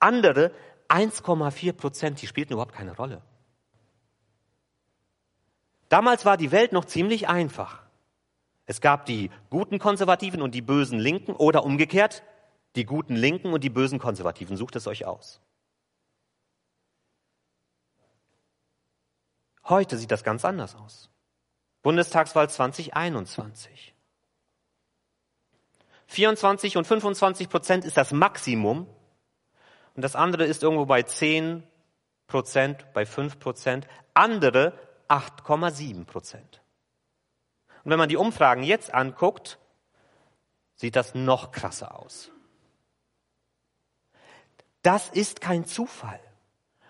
Andere 0.00 0.52
1,4 0.90 1.72
Prozent, 1.72 2.20
die 2.20 2.26
spielten 2.26 2.52
überhaupt 2.52 2.74
keine 2.74 2.94
Rolle. 2.94 3.22
Damals 5.88 6.26
war 6.26 6.36
die 6.36 6.52
Welt 6.52 6.72
noch 6.72 6.84
ziemlich 6.84 7.26
einfach. 7.26 7.80
Es 8.66 8.82
gab 8.82 9.06
die 9.06 9.30
guten 9.48 9.78
Konservativen 9.78 10.42
und 10.42 10.54
die 10.54 10.60
bösen 10.60 10.98
Linken 10.98 11.32
oder 11.32 11.64
umgekehrt, 11.64 12.22
die 12.76 12.84
guten 12.84 13.14
Linken 13.14 13.52
und 13.52 13.62
die 13.62 13.70
bösen 13.70 13.98
Konservativen. 13.98 14.56
Sucht 14.56 14.76
es 14.76 14.86
euch 14.86 15.04
aus. 15.04 15.40
Heute 19.64 19.96
sieht 19.96 20.10
das 20.10 20.24
ganz 20.24 20.44
anders 20.44 20.74
aus. 20.74 21.10
Bundestagswahl 21.82 22.50
2021. 22.50 23.94
24 26.06 26.76
und 26.76 26.86
25 26.86 27.48
Prozent 27.48 27.84
ist 27.84 27.96
das 27.96 28.12
Maximum 28.12 28.86
und 29.94 30.02
das 30.02 30.16
andere 30.16 30.44
ist 30.44 30.62
irgendwo 30.62 30.86
bei 30.86 31.02
10 31.02 31.62
Prozent, 32.26 32.92
bei 32.92 33.06
5 33.06 33.38
Prozent, 33.38 33.86
andere 34.12 34.78
8,7 35.08 36.04
Prozent. 36.04 36.62
Und 37.84 37.90
wenn 37.90 37.98
man 37.98 38.08
die 38.08 38.16
Umfragen 38.16 38.62
jetzt 38.62 38.92
anguckt, 38.92 39.58
sieht 40.74 40.96
das 40.96 41.14
noch 41.14 41.52
krasser 41.52 41.98
aus. 41.98 42.33
Das 44.84 45.08
ist 45.08 45.40
kein 45.40 45.64
Zufall. 45.64 46.20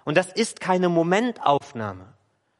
Und 0.04 0.16
das 0.16 0.30
ist 0.32 0.60
keine 0.60 0.88
Momentaufnahme, 0.88 2.12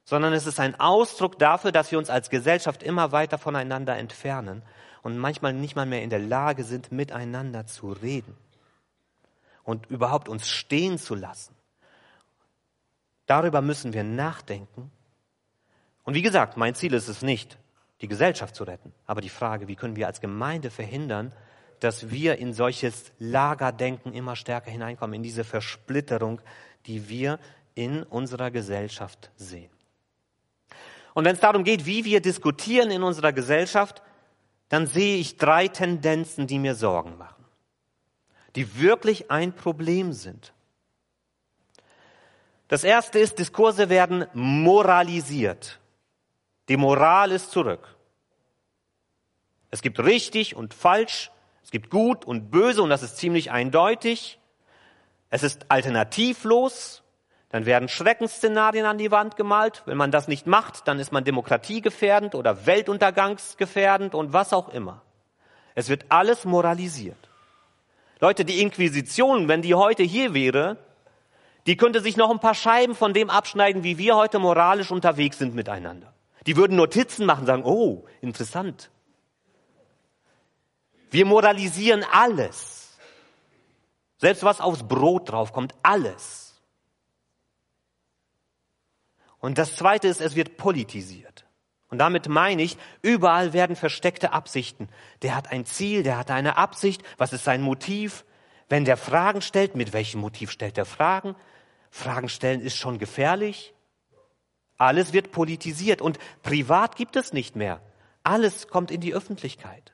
sondern 0.04 0.32
es 0.32 0.46
ist 0.46 0.60
ein 0.60 0.78
Ausdruck 0.78 1.38
dafür, 1.38 1.72
dass 1.72 1.90
wir 1.90 1.98
uns 1.98 2.08
als 2.08 2.30
Gesellschaft 2.30 2.82
immer 2.82 3.12
weiter 3.12 3.36
voneinander 3.36 3.98
entfernen 3.98 4.62
und 5.02 5.18
manchmal 5.18 5.52
nicht 5.52 5.76
mal 5.76 5.86
mehr 5.86 6.02
in 6.02 6.08
der 6.08 6.20
Lage 6.20 6.64
sind, 6.64 6.92
miteinander 6.92 7.66
zu 7.66 7.90
reden 7.90 8.36
und 9.64 9.86
überhaupt 9.86 10.28
uns 10.28 10.48
stehen 10.48 10.98
zu 10.98 11.16
lassen. 11.16 11.54
Darüber 13.26 13.60
müssen 13.60 13.92
wir 13.92 14.04
nachdenken. 14.04 14.92
Und 16.04 16.14
wie 16.14 16.22
gesagt, 16.22 16.56
mein 16.56 16.76
Ziel 16.76 16.94
ist 16.94 17.08
es 17.08 17.22
nicht, 17.22 17.58
die 18.02 18.08
Gesellschaft 18.08 18.54
zu 18.54 18.64
retten, 18.64 18.92
aber 19.04 19.20
die 19.20 19.30
Frage, 19.30 19.66
wie 19.66 19.76
können 19.76 19.96
wir 19.96 20.06
als 20.06 20.20
Gemeinde 20.20 20.70
verhindern, 20.70 21.32
dass 21.84 22.10
wir 22.10 22.38
in 22.38 22.52
solches 22.52 23.12
Lagerdenken 23.18 24.12
immer 24.12 24.36
stärker 24.36 24.70
hineinkommen, 24.70 25.14
in 25.14 25.22
diese 25.22 25.44
Versplitterung, 25.44 26.40
die 26.86 27.08
wir 27.08 27.38
in 27.74 28.02
unserer 28.02 28.50
Gesellschaft 28.50 29.30
sehen. 29.36 29.70
Und 31.12 31.24
wenn 31.24 31.34
es 31.34 31.40
darum 31.40 31.62
geht, 31.62 31.86
wie 31.86 32.04
wir 32.04 32.20
diskutieren 32.20 32.90
in 32.90 33.02
unserer 33.02 33.32
Gesellschaft, 33.32 34.02
dann 34.68 34.86
sehe 34.86 35.18
ich 35.18 35.36
drei 35.36 35.68
Tendenzen, 35.68 36.46
die 36.46 36.58
mir 36.58 36.74
Sorgen 36.74 37.16
machen 37.18 37.34
die 38.54 38.80
wirklich 38.80 39.30
ein 39.30 39.52
Problem 39.52 40.12
sind. 40.12 40.52
Das 42.68 42.84
erste 42.84 43.18
ist, 43.18 43.38
Diskurse 43.38 43.88
werden 43.88 44.26
moralisiert. 44.32 45.80
Die 46.68 46.76
Moral 46.76 47.30
ist 47.32 47.50
zurück. 47.50 47.96
Es 49.70 49.82
gibt 49.82 49.98
richtig 50.00 50.56
und 50.56 50.72
falsch, 50.72 51.30
es 51.64 51.70
gibt 51.70 51.90
gut 51.90 52.26
und 52.26 52.50
böse 52.50 52.82
und 52.82 52.90
das 52.90 53.02
ist 53.02 53.16
ziemlich 53.16 53.50
eindeutig. 53.50 54.38
Es 55.30 55.42
ist 55.42 55.70
alternativlos. 55.70 57.02
Dann 57.48 57.64
werden 57.66 57.88
Schreckensszenarien 57.88 58.84
an 58.84 58.98
die 58.98 59.10
Wand 59.10 59.36
gemalt. 59.36 59.82
Wenn 59.86 59.96
man 59.96 60.10
das 60.10 60.28
nicht 60.28 60.46
macht, 60.46 60.86
dann 60.86 60.98
ist 60.98 61.10
man 61.10 61.24
demokratiegefährdend 61.24 62.34
oder 62.34 62.66
weltuntergangsgefährdend 62.66 64.14
und 64.14 64.32
was 64.32 64.52
auch 64.52 64.68
immer. 64.68 65.02
Es 65.74 65.88
wird 65.88 66.04
alles 66.10 66.44
moralisiert. 66.44 67.16
Leute, 68.20 68.44
die 68.44 68.60
Inquisition, 68.60 69.48
wenn 69.48 69.62
die 69.62 69.74
heute 69.74 70.02
hier 70.02 70.34
wäre, 70.34 70.76
die 71.66 71.76
könnte 71.76 72.00
sich 72.00 72.16
noch 72.16 72.30
ein 72.30 72.40
paar 72.40 72.54
Scheiben 72.54 72.94
von 72.94 73.14
dem 73.14 73.30
abschneiden, 73.30 73.84
wie 73.84 73.96
wir 73.96 74.16
heute 74.16 74.38
moralisch 74.38 74.90
unterwegs 74.90 75.38
sind 75.38 75.54
miteinander. 75.54 76.12
Die 76.46 76.56
würden 76.56 76.76
Notizen 76.76 77.24
machen, 77.24 77.46
sagen, 77.46 77.64
oh, 77.64 78.04
interessant. 78.20 78.90
Wir 81.14 81.26
moralisieren 81.26 82.04
alles. 82.10 82.98
Selbst 84.16 84.42
was 84.42 84.60
aufs 84.60 84.82
Brot 84.82 85.30
draufkommt, 85.30 85.72
alles. 85.80 86.60
Und 89.38 89.56
das 89.56 89.76
Zweite 89.76 90.08
ist, 90.08 90.20
es 90.20 90.34
wird 90.34 90.56
politisiert. 90.56 91.46
Und 91.88 91.98
damit 91.98 92.28
meine 92.28 92.62
ich, 92.62 92.76
überall 93.00 93.52
werden 93.52 93.76
versteckte 93.76 94.32
Absichten. 94.32 94.88
Der 95.22 95.36
hat 95.36 95.52
ein 95.52 95.64
Ziel, 95.66 96.02
der 96.02 96.18
hat 96.18 96.32
eine 96.32 96.56
Absicht. 96.56 97.00
Was 97.16 97.32
ist 97.32 97.44
sein 97.44 97.62
Motiv? 97.62 98.24
Wenn 98.68 98.84
der 98.84 98.96
Fragen 98.96 99.40
stellt, 99.40 99.76
mit 99.76 99.92
welchem 99.92 100.20
Motiv 100.20 100.50
stellt 100.50 100.76
er 100.78 100.84
Fragen? 100.84 101.36
Fragen 101.92 102.28
stellen 102.28 102.60
ist 102.60 102.74
schon 102.74 102.98
gefährlich. 102.98 103.72
Alles 104.78 105.12
wird 105.12 105.30
politisiert 105.30 106.02
und 106.02 106.18
privat 106.42 106.96
gibt 106.96 107.14
es 107.14 107.32
nicht 107.32 107.54
mehr. 107.54 107.80
Alles 108.24 108.66
kommt 108.66 108.90
in 108.90 109.00
die 109.00 109.14
Öffentlichkeit. 109.14 109.93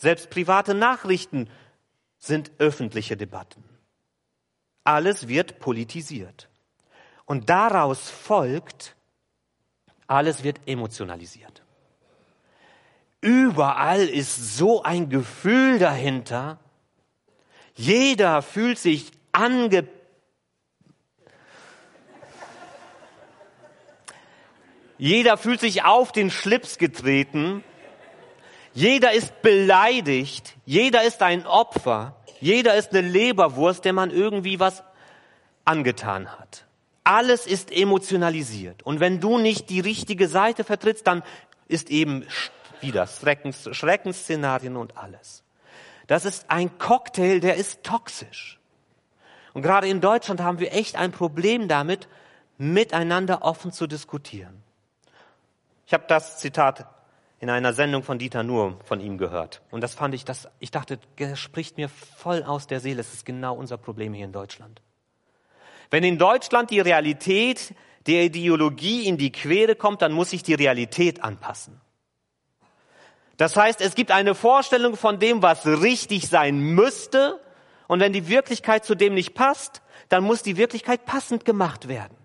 Selbst 0.00 0.30
private 0.30 0.72
Nachrichten 0.72 1.50
sind 2.16 2.52
öffentliche 2.56 3.18
Debatten. 3.18 3.62
Alles 4.82 5.28
wird 5.28 5.58
politisiert. 5.60 6.48
Und 7.26 7.50
daraus 7.50 8.08
folgt, 8.08 8.96
alles 10.06 10.42
wird 10.42 10.58
emotionalisiert. 10.64 11.62
Überall 13.20 14.08
ist 14.08 14.56
so 14.56 14.82
ein 14.82 15.10
Gefühl 15.10 15.78
dahinter. 15.78 16.58
Jeder 17.74 18.40
fühlt 18.40 18.78
sich 18.78 19.12
ange... 19.32 19.86
Jeder 24.96 25.36
fühlt 25.36 25.60
sich 25.60 25.84
auf 25.84 26.10
den 26.10 26.30
Schlips 26.30 26.78
getreten. 26.78 27.62
Jeder 28.72 29.12
ist 29.12 29.42
beleidigt. 29.42 30.56
Jeder 30.64 31.02
ist 31.02 31.22
ein 31.22 31.46
Opfer. 31.46 32.16
Jeder 32.40 32.74
ist 32.76 32.90
eine 32.90 33.06
Leberwurst, 33.06 33.84
der 33.84 33.92
man 33.92 34.10
irgendwie 34.10 34.60
was 34.60 34.82
angetan 35.64 36.28
hat. 36.38 36.66
Alles 37.04 37.46
ist 37.46 37.72
emotionalisiert. 37.72 38.82
Und 38.82 39.00
wenn 39.00 39.20
du 39.20 39.38
nicht 39.38 39.70
die 39.70 39.80
richtige 39.80 40.28
Seite 40.28 40.64
vertrittst, 40.64 41.06
dann 41.06 41.22
ist 41.68 41.90
eben 41.90 42.26
wieder 42.80 43.06
Schreckens, 43.06 43.68
Schreckensszenarien 43.72 44.76
und 44.76 44.96
alles. 44.96 45.42
Das 46.06 46.24
ist 46.24 46.46
ein 46.48 46.78
Cocktail, 46.78 47.40
der 47.40 47.56
ist 47.56 47.84
toxisch. 47.84 48.58
Und 49.52 49.62
gerade 49.62 49.88
in 49.88 50.00
Deutschland 50.00 50.40
haben 50.40 50.58
wir 50.58 50.72
echt 50.72 50.96
ein 50.96 51.12
Problem 51.12 51.68
damit, 51.68 52.08
miteinander 52.58 53.42
offen 53.42 53.72
zu 53.72 53.86
diskutieren. 53.86 54.62
Ich 55.86 55.94
habe 55.94 56.04
das 56.06 56.38
Zitat 56.38 56.86
in 57.40 57.48
einer 57.48 57.72
Sendung 57.72 58.02
von 58.02 58.18
Dieter 58.18 58.42
Nuhr 58.42 58.78
von 58.84 59.00
ihm 59.00 59.16
gehört. 59.16 59.62
Und 59.70 59.80
das 59.80 59.94
fand 59.94 60.14
ich, 60.14 60.26
das, 60.26 60.46
ich 60.60 60.70
dachte, 60.70 60.98
der 61.18 61.36
spricht 61.36 61.78
mir 61.78 61.88
voll 61.88 62.42
aus 62.42 62.66
der 62.66 62.80
Seele. 62.80 63.00
Es 63.00 63.14
ist 63.14 63.24
genau 63.24 63.54
unser 63.54 63.78
Problem 63.78 64.12
hier 64.12 64.26
in 64.26 64.32
Deutschland. 64.32 64.82
Wenn 65.90 66.04
in 66.04 66.18
Deutschland 66.18 66.70
die 66.70 66.80
Realität 66.80 67.74
der 68.06 68.24
Ideologie 68.24 69.06
in 69.06 69.16
die 69.16 69.32
Quere 69.32 69.74
kommt, 69.74 70.02
dann 70.02 70.12
muss 70.12 70.30
sich 70.30 70.42
die 70.42 70.54
Realität 70.54 71.24
anpassen. 71.24 71.80
Das 73.38 73.56
heißt, 73.56 73.80
es 73.80 73.94
gibt 73.94 74.10
eine 74.10 74.34
Vorstellung 74.34 74.96
von 74.96 75.18
dem, 75.18 75.40
was 75.40 75.66
richtig 75.66 76.28
sein 76.28 76.60
müsste. 76.60 77.40
Und 77.88 78.00
wenn 78.00 78.12
die 78.12 78.28
Wirklichkeit 78.28 78.84
zu 78.84 78.94
dem 78.94 79.14
nicht 79.14 79.32
passt, 79.32 79.80
dann 80.10 80.24
muss 80.24 80.42
die 80.42 80.58
Wirklichkeit 80.58 81.06
passend 81.06 81.46
gemacht 81.46 81.88
werden. 81.88 82.19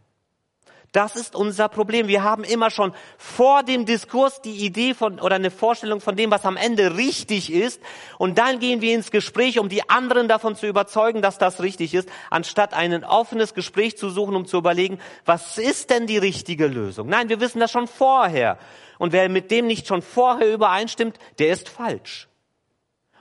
Das 0.95 1.17
ist 1.17 1.35
unser 1.35 1.67
Problem. 1.67 2.07
Wir 2.07 2.23
haben 2.23 2.45
immer 2.45 2.71
schon 2.71 2.93
vor 3.17 3.63
dem 3.63 3.85
Diskurs 3.85 4.41
die 4.41 4.65
Idee 4.65 4.93
von 4.93 5.19
oder 5.19 5.35
eine 5.35 5.51
Vorstellung 5.51 5.99
von 5.99 6.15
dem, 6.15 6.31
was 6.31 6.45
am 6.45 6.55
Ende 6.55 6.95
richtig 6.95 7.51
ist. 7.51 7.81
Und 8.17 8.37
dann 8.37 8.59
gehen 8.59 8.79
wir 8.79 8.95
ins 8.95 9.11
Gespräch, 9.11 9.59
um 9.59 9.67
die 9.67 9.89
anderen 9.89 10.29
davon 10.29 10.55
zu 10.55 10.67
überzeugen, 10.67 11.21
dass 11.21 11.37
das 11.37 11.61
richtig 11.61 11.93
ist, 11.93 12.07
anstatt 12.29 12.73
ein 12.73 13.03
offenes 13.03 13.53
Gespräch 13.53 13.97
zu 13.97 14.09
suchen, 14.09 14.37
um 14.37 14.45
zu 14.45 14.55
überlegen, 14.55 14.99
was 15.25 15.57
ist 15.57 15.89
denn 15.89 16.07
die 16.07 16.17
richtige 16.17 16.67
Lösung? 16.67 17.09
Nein, 17.09 17.27
wir 17.27 17.41
wissen 17.41 17.59
das 17.59 17.71
schon 17.71 17.87
vorher. 17.87 18.57
Und 18.97 19.11
wer 19.11 19.27
mit 19.27 19.51
dem 19.51 19.67
nicht 19.67 19.87
schon 19.87 20.01
vorher 20.01 20.53
übereinstimmt, 20.53 21.19
der 21.39 21.49
ist 21.49 21.67
falsch. 21.67 22.29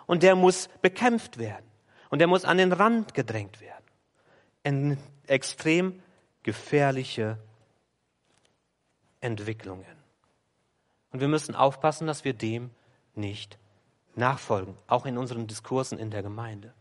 Und 0.07 0.23
der 0.23 0.37
muss 0.37 0.69
bekämpft 0.81 1.39
werden. 1.39 1.67
Und 2.09 2.21
der 2.21 2.29
muss 2.29 2.45
an 2.45 2.59
den 2.59 2.73
Rand 2.73 3.15
gedrängt 3.15 3.61
werden. 3.61 3.85
Eine 4.63 4.97
extrem 5.27 6.01
gefährliche 6.45 7.39
Entwicklungen. 9.25 9.97
Und 11.11 11.21
wir 11.21 11.29
müssen 11.29 11.55
aufpassen, 11.55 12.07
dass 12.07 12.25
wir 12.25 12.35
dem 12.35 12.71
nicht 13.15 13.59
nachfolgen, 14.17 14.77
auch 14.87 15.07
in 15.07 15.19
unseren 15.19 15.47
Diskursen 15.47 15.99
in 15.99 16.11
der 16.11 16.23
Gemeinde. 16.23 16.75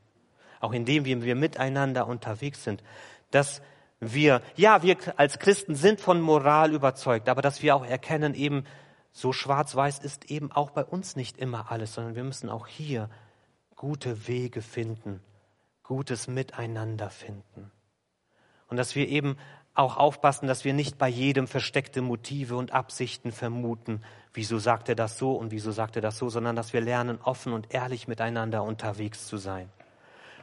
Auch 0.60 0.74
indem 0.74 1.06
wir, 1.06 1.22
wir 1.24 1.36
miteinander 1.36 2.08
unterwegs 2.08 2.64
sind, 2.64 2.84
dass 3.32 3.62
wir, 4.00 4.42
ja, 4.56 4.84
wir 4.84 4.98
als 5.18 5.40
Christen 5.40 5.76
sind 5.76 6.02
von 6.02 6.20
Moral 6.22 6.74
überzeugt, 6.74 7.30
aber 7.30 7.42
dass 7.42 7.62
wir 7.62 7.76
auch 7.76 7.86
erkennen, 7.86 8.34
eben 8.34 8.66
so 9.12 9.32
schwarz-weiß 9.32 10.00
ist 10.00 10.30
eben 10.30 10.52
auch 10.52 10.72
bei 10.72 10.84
uns 10.84 11.16
nicht 11.16 11.38
immer 11.38 11.72
alles, 11.72 11.94
sondern 11.94 12.16
wir 12.16 12.24
müssen 12.24 12.50
auch 12.50 12.68
hier 12.68 13.10
gute 13.76 14.28
Wege 14.28 14.62
finden, 14.62 15.22
gutes 15.84 16.28
Miteinander 16.28 17.10
finden. 17.10 17.72
Und 18.68 18.78
dass 18.78 18.96
wir 18.96 19.08
eben 19.08 19.38
auch 19.76 19.98
aufpassen, 19.98 20.48
dass 20.48 20.66
wir 20.66 20.74
nicht 20.74 20.98
bei 20.98 21.08
jedem 21.08 21.48
versteckte 21.48 22.02
Motive 22.02 22.56
und 22.56 22.72
Absichten 22.72 23.32
vermuten, 23.32 24.04
wieso 24.34 24.60
sagt 24.60 24.90
er 24.90 24.96
das 24.96 25.18
so 25.18 25.34
und 25.34 25.52
wieso 25.52 25.72
sagt 25.72 25.96
er 25.96 26.02
das 26.02 26.18
so, 26.18 26.30
sondern 26.30 26.56
dass 26.56 26.74
wir 26.74 26.82
lernen, 26.82 27.20
offen 27.24 27.54
und 27.54 27.74
ehrlich 27.74 28.08
miteinander 28.08 28.64
unterwegs 28.64 29.28
zu 29.28 29.38
sein. 29.38 29.70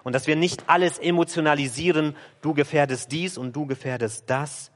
Und 0.03 0.15
dass 0.15 0.27
wir 0.27 0.37
nicht 0.37 0.65
alles 0.69 0.99
emotionalisieren, 0.99 2.17
du 2.41 2.55
gefährdest 2.55 3.13
dies 3.13 3.39
und 3.39 3.55
du 3.55 3.67
gefährdest 3.67 4.25
das, 4.29 4.73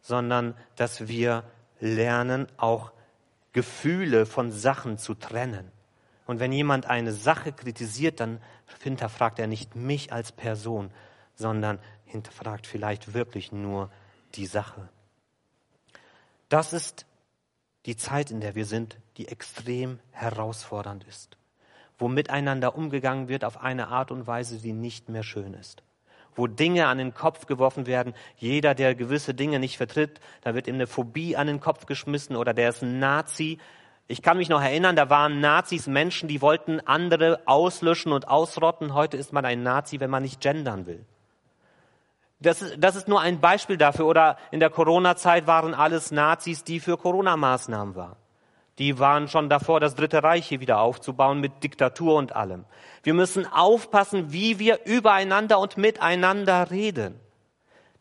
sondern 0.00 0.54
dass 0.76 1.08
wir 1.08 1.44
lernen, 1.80 2.46
auch 2.56 2.92
Gefühle 3.52 4.26
von 4.26 4.50
Sachen 4.50 4.98
zu 4.98 5.14
trennen. 5.14 5.70
Und 6.26 6.40
wenn 6.40 6.52
jemand 6.52 6.86
eine 6.86 7.12
Sache 7.12 7.52
kritisiert, 7.52 8.20
dann 8.20 8.40
hinterfragt 8.82 9.38
er 9.38 9.46
nicht 9.46 9.76
mich 9.76 10.12
als 10.12 10.32
Person, 10.32 10.90
sondern 11.34 11.78
hinterfragt 12.16 12.66
vielleicht 12.66 13.14
wirklich 13.14 13.52
nur 13.52 13.90
die 14.34 14.46
Sache. 14.46 14.88
Das 16.48 16.72
ist 16.72 17.06
die 17.86 17.96
Zeit, 17.96 18.30
in 18.30 18.40
der 18.40 18.54
wir 18.54 18.66
sind, 18.66 18.98
die 19.16 19.28
extrem 19.28 19.98
herausfordernd 20.10 21.04
ist, 21.04 21.36
wo 21.98 22.08
miteinander 22.08 22.76
umgegangen 22.76 23.28
wird 23.28 23.44
auf 23.44 23.60
eine 23.60 23.88
Art 23.88 24.10
und 24.10 24.26
Weise, 24.26 24.58
die 24.58 24.72
nicht 24.72 25.08
mehr 25.08 25.22
schön 25.22 25.54
ist, 25.54 25.82
wo 26.34 26.46
Dinge 26.46 26.88
an 26.88 26.98
den 26.98 27.14
Kopf 27.14 27.46
geworfen 27.46 27.86
werden. 27.86 28.14
Jeder, 28.36 28.74
der 28.74 28.94
gewisse 28.94 29.34
Dinge 29.34 29.58
nicht 29.58 29.76
vertritt, 29.76 30.20
da 30.42 30.54
wird 30.54 30.66
ihm 30.66 30.74
eine 30.74 30.86
Phobie 30.86 31.36
an 31.36 31.46
den 31.46 31.60
Kopf 31.60 31.86
geschmissen 31.86 32.36
oder 32.36 32.54
der 32.54 32.70
ist 32.70 32.82
ein 32.82 32.98
Nazi. 32.98 33.58
Ich 34.08 34.22
kann 34.22 34.36
mich 34.36 34.48
noch 34.48 34.62
erinnern, 34.62 34.94
da 34.94 35.10
waren 35.10 35.40
Nazis 35.40 35.86
Menschen, 35.86 36.28
die 36.28 36.42
wollten 36.42 36.80
andere 36.80 37.40
auslöschen 37.46 38.12
und 38.12 38.28
ausrotten. 38.28 38.94
Heute 38.94 39.16
ist 39.16 39.32
man 39.32 39.44
ein 39.44 39.62
Nazi, 39.62 39.98
wenn 39.98 40.10
man 40.10 40.22
nicht 40.22 40.40
gendern 40.40 40.86
will. 40.86 41.04
Das 42.40 42.62
ist, 42.62 42.76
das 42.78 42.96
ist 42.96 43.08
nur 43.08 43.20
ein 43.20 43.40
Beispiel 43.40 43.76
dafür. 43.76 44.06
Oder 44.06 44.36
in 44.50 44.60
der 44.60 44.70
Corona-Zeit 44.70 45.46
waren 45.46 45.74
alles 45.74 46.10
Nazis, 46.10 46.64
die 46.64 46.80
für 46.80 46.96
Corona-Maßnahmen 46.96 47.94
waren. 47.96 48.16
Die 48.78 48.98
waren 48.98 49.28
schon 49.28 49.48
davor, 49.48 49.80
das 49.80 49.94
Dritte 49.94 50.22
Reich 50.22 50.46
hier 50.46 50.60
wieder 50.60 50.80
aufzubauen 50.80 51.40
mit 51.40 51.64
Diktatur 51.64 52.14
und 52.16 52.36
allem. 52.36 52.66
Wir 53.02 53.14
müssen 53.14 53.46
aufpassen, 53.46 54.32
wie 54.32 54.58
wir 54.58 54.84
übereinander 54.84 55.58
und 55.58 55.78
miteinander 55.78 56.70
reden. 56.70 57.18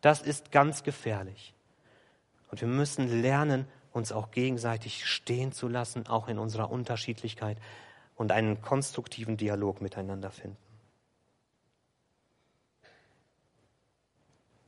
Das 0.02 0.22
ist 0.22 0.52
ganz 0.52 0.84
gefährlich. 0.84 1.54
Und 2.52 2.60
wir 2.60 2.68
müssen 2.68 3.22
lernen, 3.22 3.68
uns 3.94 4.12
auch 4.12 4.32
gegenseitig 4.32 5.06
stehen 5.06 5.54
zu 5.54 5.70
lassen, 5.70 6.08
auch 6.08 6.28
in 6.28 6.38
unserer 6.38 6.70
Unterschiedlichkeit 6.70 7.58
und 8.16 8.34
einen 8.34 8.62
konstruktiven 8.62 9.38
Dialog 9.38 9.82
miteinander 9.82 10.30
finden. 10.30 10.58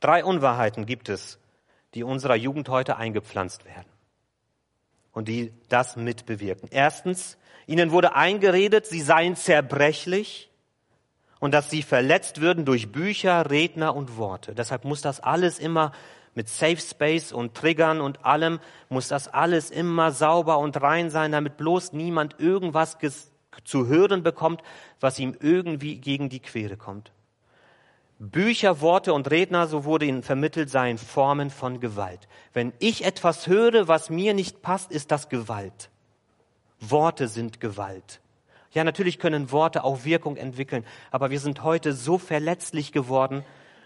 Drei 0.00 0.24
Unwahrheiten 0.24 0.86
gibt 0.86 1.08
es, 1.08 1.38
die 1.94 2.04
unserer 2.04 2.36
Jugend 2.36 2.68
heute 2.68 2.96
eingepflanzt 2.96 3.64
werden 3.64 3.88
und 5.12 5.28
die 5.28 5.52
das 5.68 5.96
mitbewirken. 5.96 6.68
Erstens, 6.70 7.38
ihnen 7.66 7.90
wurde 7.90 8.14
eingeredet, 8.14 8.86
sie 8.86 9.00
seien 9.00 9.34
zerbrechlich 9.36 10.50
und 11.40 11.52
dass 11.54 11.70
sie 11.70 11.82
verletzt 11.82 12.40
würden 12.40 12.64
durch 12.64 12.92
Bücher, 12.92 13.50
Redner 13.50 13.96
und 13.96 14.16
Worte. 14.16 14.54
Deshalb 14.54 14.84
muss 14.84 15.00
das 15.00 15.20
alles 15.20 15.58
immer 15.58 15.92
mit 16.34 16.48
Safe 16.48 16.76
Space 16.76 17.32
und 17.32 17.54
Triggern 17.54 18.00
und 18.00 18.24
allem, 18.24 18.60
muss 18.88 19.08
das 19.08 19.26
alles 19.26 19.70
immer 19.70 20.12
sauber 20.12 20.58
und 20.58 20.80
rein 20.80 21.10
sein, 21.10 21.32
damit 21.32 21.56
bloß 21.56 21.92
niemand 21.94 22.38
irgendwas 22.38 22.96
zu 23.64 23.86
hören 23.88 24.22
bekommt, 24.22 24.62
was 25.00 25.18
ihm 25.18 25.36
irgendwie 25.40 26.00
gegen 26.00 26.28
die 26.28 26.40
Quere 26.40 26.76
kommt. 26.76 27.12
Bücher, 28.18 28.80
Worte 28.80 29.12
und 29.12 29.30
Redner, 29.30 29.68
so 29.68 29.84
wurde 29.84 30.06
ihnen 30.06 30.22
vermittelt, 30.22 30.70
seien 30.70 30.98
Formen 30.98 31.50
von 31.50 31.78
Gewalt. 31.78 32.26
Wenn 32.52 32.72
ich 32.80 33.04
etwas 33.04 33.46
höre, 33.46 33.86
was 33.86 34.10
mir 34.10 34.34
nicht 34.34 34.60
passt, 34.60 34.90
ist 34.90 35.12
das 35.12 35.28
Gewalt. 35.28 35.90
Worte 36.80 37.28
sind 37.28 37.60
Gewalt. 37.60 38.20
Ja, 38.72 38.84
natürlich 38.84 39.18
können 39.18 39.52
Worte 39.52 39.84
auch 39.84 40.04
Wirkung 40.04 40.36
entwickeln, 40.36 40.84
aber 41.10 41.30
wir 41.30 41.40
sind 41.40 41.62
heute 41.62 41.92
so 41.92 42.18
verletzlich 42.18 42.92
geworden 42.92 43.44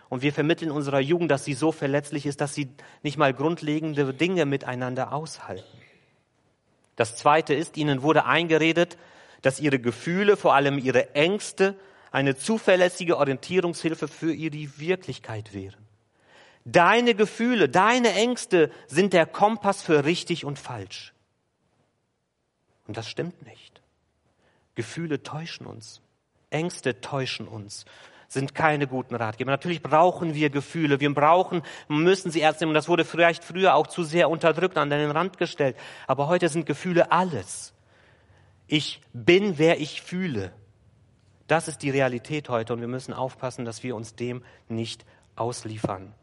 und 0.09 0.23
wir 0.23 0.33
vermitteln 0.33 0.71
unserer 0.71 1.01
Jugend, 1.01 1.31
dass 1.31 1.45
sie 1.45 1.55
so 1.55 1.71
verletzlich 1.71 2.27
ist, 2.27 2.41
dass 2.41 2.55
sie 2.55 2.69
nicht 3.03 3.19
mal 3.19 3.33
grundlegende 3.33 4.13
Dinge 4.13 4.45
miteinander 4.47 5.13
aushalten. 5.13 5.79
Das 6.97 7.17
Zweite 7.17 7.55
ist, 7.55 7.77
ihnen 7.77 8.03
wurde 8.03 8.25
eingeredet, 8.25 8.99
dass 9.43 9.61
ihre 9.61 9.79
Gefühle, 9.79 10.37
vor 10.37 10.55
allem 10.55 10.79
ihre 10.79 11.15
Ängste, 11.15 11.77
eine 12.13 12.37
zuverlässige 12.37 13.17
Orientierungshilfe 13.17 14.07
für 14.07 14.33
ihre 14.33 14.79
Wirklichkeit 14.79 15.53
wären. 15.55 15.87
Deine 16.65 17.15
Gefühle, 17.15 17.69
deine 17.69 18.13
Ängste 18.13 18.71
sind 18.87 19.13
der 19.13 19.27
Kompass 19.27 19.83
für 19.83 20.05
richtig 20.05 20.45
und 20.45 20.59
falsch. 20.59 21.13
Und 22.87 22.97
das 22.97 23.09
stimmt 23.09 23.45
nicht. 23.45 23.81
Gefühle 24.75 25.23
täuschen 25.23 25.67
uns. 25.67 26.01
Ängste 26.51 27.01
täuschen 27.01 27.49
uns, 27.49 27.87
sind 28.29 28.55
keine 28.55 28.87
guten 28.87 29.15
Ratgeber. 29.15 29.51
Natürlich 29.51 29.83
brauchen 29.83 30.35
wir 30.35 30.51
Gefühle. 30.51 31.01
Wir 31.01 31.13
brauchen, 31.13 31.63
müssen 31.89 32.31
sie 32.31 32.43
ernst 32.43 32.61
nehmen. 32.61 32.75
Das 32.75 32.89
wurde 32.89 33.05
vielleicht 33.05 33.43
früher 33.43 33.75
auch 33.75 33.87
zu 33.87 34.05
sehr 34.05 34.31
unterdrückt, 34.31 34.77
an 34.77 34.91
den 34.91 35.11
Rand 35.11 35.39
gestellt. 35.39 35.77
Aber 36.07 36.29
heute 36.29 36.49
sind 36.49 36.67
Gefühle 36.67 37.11
alles. 37.11 37.73
Ich 38.67 39.01
bin, 39.13 39.59
wer 39.59 39.81
ich 39.81 40.03
fühle. 40.03 40.53
Das 41.47 41.69
ist 41.69 41.83
die 41.83 41.91
Realität 41.91 42.49
heute 42.49 42.73
und 42.73 42.81
wir 42.81 42.89
müssen 42.89 43.13
aufpassen, 43.13 43.65
dass 43.65 43.83
wir 43.83 43.97
uns 43.97 44.15
dem 44.15 44.43
nicht 44.69 45.05
ausliefern. 45.37 46.15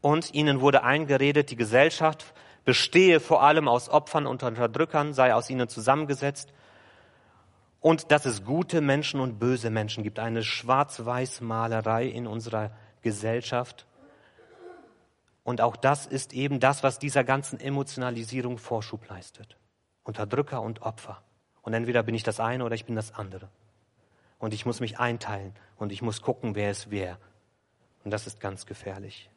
Und 0.00 0.32
ihnen 0.34 0.60
wurde 0.60 0.84
eingeredet, 0.84 1.50
die 1.50 1.56
Gesellschaft 1.56 2.32
bestehe 2.64 3.20
vor 3.20 3.42
allem 3.42 3.66
aus 3.66 3.88
Opfern 3.88 4.26
und 4.26 4.42
Unterdrückern, 4.42 5.12
sei 5.12 5.34
aus 5.34 5.50
ihnen 5.50 5.68
zusammengesetzt 5.68 6.52
und 7.80 8.10
dass 8.10 8.26
es 8.26 8.44
gute 8.44 8.80
Menschen 8.80 9.20
und 9.20 9.38
böse 9.38 9.70
Menschen 9.70 10.02
gibt. 10.02 10.18
Eine 10.18 10.42
Schwarz-Weiß-Malerei 10.42 12.06
in 12.06 12.26
unserer 12.26 12.70
Gesellschaft. 13.02 13.86
Und 15.44 15.60
auch 15.60 15.76
das 15.76 16.06
ist 16.06 16.32
eben 16.32 16.60
das, 16.60 16.82
was 16.82 16.98
dieser 16.98 17.24
ganzen 17.24 17.58
Emotionalisierung 17.60 18.58
Vorschub 18.58 19.08
leistet. 19.08 19.56
Unterdrücker 20.04 20.60
und 20.60 20.82
Opfer. 20.82 21.22
Und 21.62 21.74
entweder 21.74 22.02
bin 22.02 22.14
ich 22.14 22.22
das 22.22 22.40
eine 22.40 22.64
oder 22.64 22.74
ich 22.74 22.84
bin 22.84 22.96
das 22.96 23.14
andere. 23.14 23.48
Und 24.38 24.54
ich 24.54 24.66
muss 24.66 24.80
mich 24.80 24.98
einteilen 24.98 25.54
und 25.76 25.92
ich 25.92 26.02
muss 26.02 26.22
gucken, 26.22 26.54
wer 26.54 26.70
ist 26.70 26.90
wer. 26.90 27.18
Und 28.04 28.10
das 28.10 28.26
ist 28.26 28.40
ganz 28.40 28.66
gefährlich. 28.66 29.28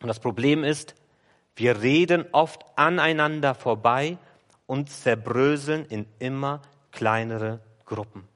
Und 0.00 0.08
das 0.08 0.20
Problem 0.20 0.64
ist, 0.64 0.94
wir 1.56 1.82
reden 1.82 2.26
oft 2.32 2.64
aneinander 2.76 3.54
vorbei 3.54 4.18
und 4.66 4.90
zerbröseln 4.90 5.86
in 5.86 6.06
immer 6.18 6.62
kleinere 6.90 7.60
Gruppen. 7.84 8.26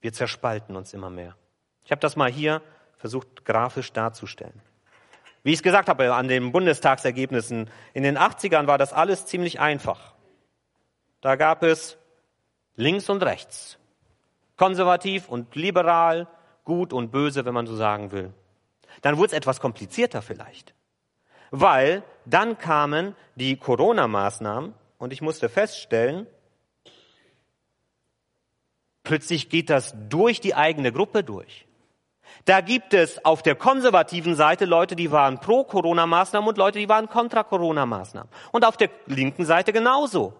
Wir 0.00 0.12
zerspalten 0.12 0.76
uns 0.76 0.94
immer 0.94 1.10
mehr. 1.10 1.36
Ich 1.84 1.90
habe 1.90 2.00
das 2.00 2.16
mal 2.16 2.30
hier 2.30 2.62
versucht 2.96 3.44
grafisch 3.44 3.92
darzustellen. 3.92 4.60
Wie 5.42 5.52
ich 5.52 5.60
es 5.60 5.62
gesagt 5.62 5.88
habe 5.88 6.14
an 6.14 6.28
den 6.28 6.52
Bundestagsergebnissen, 6.52 7.70
in 7.94 8.02
den 8.02 8.18
80ern 8.18 8.66
war 8.66 8.76
das 8.76 8.92
alles 8.92 9.26
ziemlich 9.26 9.60
einfach. 9.60 10.14
Da 11.20 11.36
gab 11.36 11.62
es 11.62 11.96
links 12.76 13.08
und 13.08 13.22
rechts, 13.22 13.78
konservativ 14.58 15.28
und 15.28 15.54
liberal, 15.54 16.26
gut 16.64 16.92
und 16.92 17.10
böse, 17.10 17.46
wenn 17.46 17.54
man 17.54 17.66
so 17.66 17.76
sagen 17.76 18.12
will. 18.12 18.34
Dann 19.00 19.16
wurde 19.16 19.28
es 19.28 19.32
etwas 19.32 19.60
komplizierter 19.60 20.20
vielleicht, 20.20 20.74
weil 21.50 22.02
dann 22.26 22.58
kamen 22.58 23.16
die 23.36 23.56
Corona-Maßnahmen 23.56 24.74
und 24.98 25.12
ich 25.12 25.22
musste 25.22 25.48
feststellen, 25.48 26.26
plötzlich 29.04 29.48
geht 29.48 29.70
das 29.70 29.94
durch 30.08 30.40
die 30.40 30.54
eigene 30.54 30.92
Gruppe 30.92 31.24
durch. 31.24 31.64
Da 32.44 32.60
gibt 32.60 32.94
es 32.94 33.24
auf 33.24 33.42
der 33.42 33.54
konservativen 33.54 34.34
Seite 34.34 34.64
Leute, 34.64 34.96
die 34.96 35.10
waren 35.10 35.38
pro 35.38 35.64
Corona-Maßnahmen 35.64 36.48
und 36.48 36.58
Leute, 36.58 36.78
die 36.78 36.88
waren 36.88 37.08
kontra 37.08 37.42
Corona-Maßnahmen. 37.42 38.30
Und 38.52 38.64
auf 38.64 38.76
der 38.76 38.90
linken 39.06 39.44
Seite 39.44 39.72
genauso. 39.72 40.34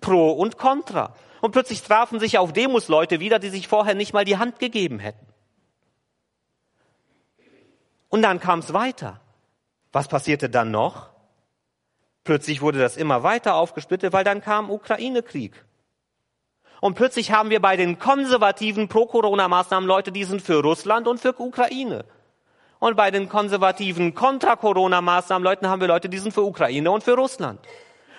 Pro 0.00 0.32
und 0.32 0.58
contra. 0.58 1.14
Und 1.40 1.52
plötzlich 1.52 1.82
trafen 1.82 2.20
sich 2.20 2.38
auf 2.38 2.52
Demos 2.52 2.88
Leute 2.88 3.20
wieder, 3.20 3.38
die 3.38 3.48
sich 3.48 3.68
vorher 3.68 3.94
nicht 3.94 4.12
mal 4.12 4.24
die 4.24 4.38
Hand 4.38 4.58
gegeben 4.58 4.98
hätten. 4.98 5.26
Und 8.08 8.22
dann 8.22 8.40
kam 8.40 8.58
es 8.58 8.72
weiter. 8.72 9.20
Was 9.92 10.08
passierte 10.08 10.50
dann 10.50 10.70
noch? 10.70 11.10
Plötzlich 12.24 12.60
wurde 12.60 12.78
das 12.78 12.96
immer 12.96 13.22
weiter 13.22 13.54
aufgesplittet, 13.54 14.12
weil 14.12 14.24
dann 14.24 14.42
kam 14.42 14.70
Ukraine-Krieg. 14.70 15.64
Und 16.80 16.94
plötzlich 16.94 17.32
haben 17.32 17.50
wir 17.50 17.60
bei 17.60 17.76
den 17.76 17.98
konservativen 17.98 18.88
Pro-Corona-Maßnahmen 18.88 19.86
Leute, 19.86 20.12
die 20.12 20.24
sind 20.24 20.42
für 20.42 20.62
Russland 20.62 21.06
und 21.08 21.20
für 21.20 21.38
Ukraine. 21.38 22.04
Und 22.78 22.96
bei 22.96 23.10
den 23.10 23.28
konservativen 23.28 24.14
Kontra-Corona-Maßnahmen 24.14 25.44
Leuten 25.44 25.68
haben 25.68 25.80
wir 25.80 25.88
Leute, 25.88 26.08
die 26.08 26.18
sind 26.18 26.32
für 26.32 26.42
Ukraine 26.42 26.90
und 26.90 27.04
für 27.04 27.14
Russland. 27.14 27.60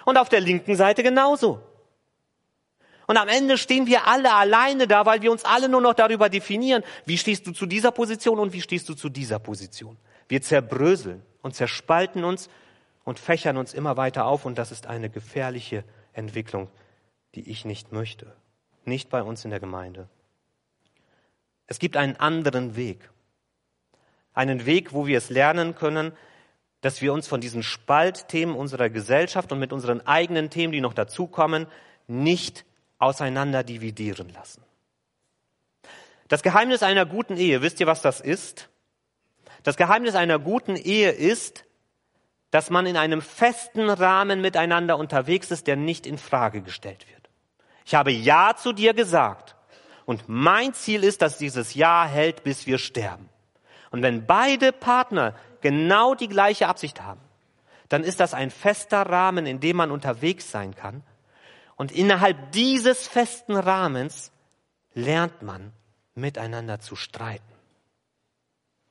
Und 0.06 0.18
auf 0.18 0.30
der 0.30 0.40
linken 0.40 0.76
Seite 0.76 1.04
genauso. 1.04 1.62
Und 3.12 3.18
am 3.18 3.28
Ende 3.28 3.58
stehen 3.58 3.88
wir 3.88 4.08
alle 4.08 4.34
alleine 4.34 4.88
da, 4.88 5.06
weil 5.06 5.22
wir 5.22 5.34
uns 5.34 5.44
alle 5.44 5.68
nur 5.68 5.82
noch 5.82 5.94
darüber 5.94 6.30
definieren, 6.30 6.82
wie 7.06 7.18
stehst 7.18 7.46
du 7.46 7.52
zu 7.52 7.66
dieser 7.66 7.92
Position 7.92 8.40
und 8.40 8.54
wie 8.54 8.62
stehst 8.62 8.88
du 8.88 8.94
zu 8.94 9.10
dieser 9.10 9.38
Position. 9.40 9.98
Wir 10.30 10.42
zerbröseln 10.42 11.22
und 11.42 11.54
zerspalten 11.54 12.24
uns 12.24 12.50
und 13.04 13.20
fächern 13.20 13.58
uns 13.58 13.74
immer 13.74 13.98
weiter 13.98 14.26
auf 14.26 14.46
und 14.46 14.58
das 14.58 14.72
ist 14.72 14.88
eine 14.88 15.10
gefährliche 15.10 15.84
Entwicklung, 16.14 16.70
die 17.36 17.50
ich 17.50 17.66
nicht 17.66 17.92
möchte 17.92 18.34
nicht 18.86 19.10
bei 19.10 19.22
uns 19.24 19.44
in 19.46 19.52
der 19.52 19.60
Gemeinde. 19.60 20.08
Es 21.68 21.80
gibt 21.80 21.98
einen 21.98 22.18
anderen 22.18 22.76
Weg. 22.76 23.10
Einen 24.34 24.66
Weg, 24.66 24.94
wo 24.94 25.08
wir 25.08 25.18
es 25.18 25.30
lernen 25.30 25.76
können, 25.76 26.14
dass 26.82 27.02
wir 27.02 27.14
uns 27.14 27.28
von 27.28 27.42
diesen 27.42 27.64
Spaltthemen 27.64 28.56
unserer 28.56 28.90
Gesellschaft 28.90 29.52
und 29.52 29.60
mit 29.60 29.72
unseren 29.72 30.06
eigenen 30.08 30.50
Themen, 30.50 30.72
die 30.74 30.82
noch 30.82 30.94
dazukommen, 30.94 31.68
nicht 32.08 32.66
auseinander 33.02 33.64
dividieren 33.64 34.30
lassen. 34.30 34.64
Das 36.28 36.44
Geheimnis 36.44 36.84
einer 36.84 37.06
guten 37.06 37.36
Ehe, 37.36 37.62
wisst 37.62 37.80
ihr, 37.80 37.88
was 37.88 38.02
das 38.02 38.22
ist? 38.22 38.70
Das 39.64 39.76
Geheimnis 39.76 40.16
einer 40.16 40.40
guten 40.40 40.76
Ehe 40.76 41.12
ist, 41.12 41.66
dass 42.52 42.70
man 42.70 42.86
in 42.86 42.98
einem 42.98 43.22
festen 43.22 43.90
Rahmen 43.90 44.42
miteinander 44.42 44.98
unterwegs 44.98 45.52
ist, 45.52 45.68
der 45.68 45.76
nicht 45.76 46.06
in 46.06 46.18
Frage 46.18 46.62
gestellt 46.62 47.06
wird. 47.10 47.30
Ich 47.86 47.96
habe 47.96 48.12
Ja 48.12 48.56
zu 48.56 48.74
dir 48.74 48.94
gesagt. 48.94 49.56
Und 50.06 50.24
mein 50.28 50.74
Ziel 50.74 51.04
ist, 51.04 51.22
dass 51.22 51.38
dieses 51.38 51.74
Ja 51.74 52.06
hält, 52.06 52.44
bis 52.44 52.66
wir 52.66 52.78
sterben. 52.78 53.30
Und 53.92 54.02
wenn 54.02 54.26
beide 54.26 54.72
Partner 54.72 55.36
genau 55.62 56.16
die 56.16 56.28
gleiche 56.28 56.68
Absicht 56.68 57.02
haben, 57.02 57.22
dann 57.90 58.04
ist 58.04 58.20
das 58.20 58.34
ein 58.34 58.52
fester 58.52 59.02
Rahmen, 59.02 59.46
in 59.46 59.60
dem 59.60 59.78
man 59.78 59.92
unterwegs 59.92 60.50
sein 60.50 60.76
kann. 60.76 61.04
Und 61.82 61.92
innerhalb 61.92 62.52
dieses 62.52 63.08
festen 63.08 63.56
Rahmens 63.56 64.32
lernt 64.94 65.42
man 65.42 65.74
miteinander 66.14 66.80
zu 66.80 66.96
streiten 66.96 67.56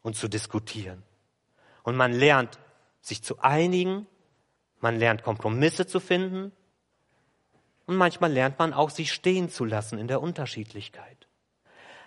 und 0.02 0.16
zu 0.16 0.26
diskutieren. 0.26 1.04
Und 1.84 1.94
man 1.94 2.10
lernt 2.10 2.58
sich 3.00 3.22
zu 3.22 3.38
einigen, 3.38 4.08
man 4.80 4.98
lernt 4.98 5.22
Kompromisse 5.22 5.86
zu 5.86 6.00
finden 6.00 6.50
und 7.86 7.94
manchmal 7.94 8.32
lernt 8.32 8.58
man 8.58 8.72
auch, 8.72 8.90
sich 8.90 9.12
stehen 9.12 9.50
zu 9.50 9.64
lassen 9.64 9.96
in 9.96 10.08
der 10.08 10.20
Unterschiedlichkeit. 10.20 11.28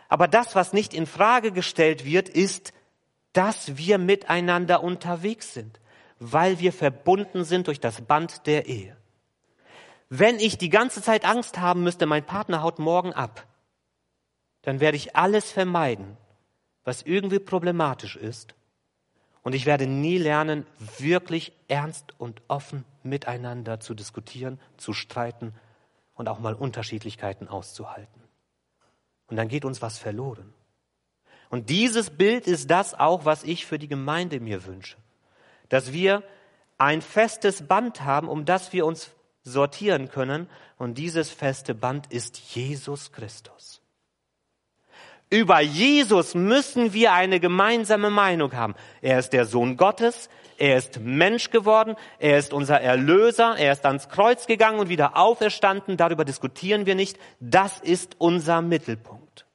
Aber 0.09 0.27
das, 0.27 0.53
was 0.53 0.73
nicht 0.73 0.93
in 0.93 1.05
Frage 1.05 1.53
gestellt 1.53 2.03
wird, 2.03 2.27
ist, 2.27 2.73
dass 3.31 3.77
wir 3.77 3.99
miteinander 3.99 4.83
unterwegs 4.83 5.53
sind, 5.53 5.79
weil 6.19 6.59
wir 6.59 6.73
verbunden 6.73 7.45
sind 7.45 7.67
durch 7.67 7.79
das 7.79 8.01
Band 8.01 8.47
der 8.47 8.65
Ehe. 8.65 8.97
Wenn 10.15 10.37
ich 10.37 10.59
die 10.59 10.69
ganze 10.69 11.01
Zeit 11.01 11.25
Angst 11.25 11.57
haben 11.57 11.81
müsste, 11.81 12.05
mein 12.05 12.23
Partner 12.23 12.61
haut 12.61 12.77
morgen 12.77 13.13
ab, 13.13 13.47
dann 14.61 14.79
werde 14.79 14.95
ich 14.95 15.15
alles 15.15 15.51
vermeiden, 15.51 16.17
was 16.83 17.01
irgendwie 17.01 17.39
problematisch 17.39 18.15
ist. 18.15 18.53
Und 19.41 19.55
ich 19.55 19.65
werde 19.65 19.87
nie 19.87 20.19
lernen, 20.19 20.67
wirklich 20.99 21.51
ernst 21.67 22.13
und 22.19 22.43
offen 22.47 22.85
miteinander 23.01 23.79
zu 23.79 23.95
diskutieren, 23.95 24.59
zu 24.77 24.93
streiten 24.93 25.51
und 26.13 26.29
auch 26.29 26.37
mal 26.37 26.53
Unterschiedlichkeiten 26.53 27.47
auszuhalten. 27.47 28.21
Und 29.25 29.37
dann 29.37 29.47
geht 29.47 29.65
uns 29.65 29.81
was 29.81 29.97
verloren. 29.97 30.53
Und 31.49 31.71
dieses 31.71 32.11
Bild 32.11 32.45
ist 32.45 32.69
das 32.69 32.93
auch, 32.93 33.25
was 33.25 33.43
ich 33.43 33.65
für 33.65 33.79
die 33.79 33.87
Gemeinde 33.87 34.39
mir 34.39 34.67
wünsche. 34.67 34.97
Dass 35.69 35.91
wir 35.91 36.21
ein 36.77 37.01
festes 37.01 37.65
Band 37.67 38.01
haben, 38.01 38.29
um 38.29 38.45
das 38.45 38.73
wir 38.73 38.85
uns 38.85 39.09
sortieren 39.43 40.09
können. 40.09 40.47
Und 40.77 40.97
dieses 40.97 41.29
feste 41.29 41.75
Band 41.75 42.11
ist 42.11 42.37
Jesus 42.55 43.11
Christus. 43.11 43.81
Über 45.29 45.61
Jesus 45.61 46.35
müssen 46.35 46.93
wir 46.93 47.13
eine 47.13 47.39
gemeinsame 47.39 48.09
Meinung 48.09 48.53
haben. 48.53 48.75
Er 49.01 49.17
ist 49.17 49.31
der 49.33 49.45
Sohn 49.45 49.77
Gottes, 49.77 50.29
er 50.57 50.77
ist 50.77 50.99
Mensch 50.99 51.49
geworden, 51.49 51.95
er 52.19 52.37
ist 52.37 52.53
unser 52.53 52.79
Erlöser, 52.79 53.55
er 53.57 53.71
ist 53.71 53.85
ans 53.85 54.09
Kreuz 54.09 54.45
gegangen 54.45 54.79
und 54.79 54.89
wieder 54.89 55.17
auferstanden, 55.17 55.97
darüber 55.97 56.23
diskutieren 56.23 56.85
wir 56.85 56.93
nicht, 56.93 57.17
das 57.39 57.79
ist 57.79 58.15
unser 58.19 58.61
Mittelpunkt. 58.61 59.47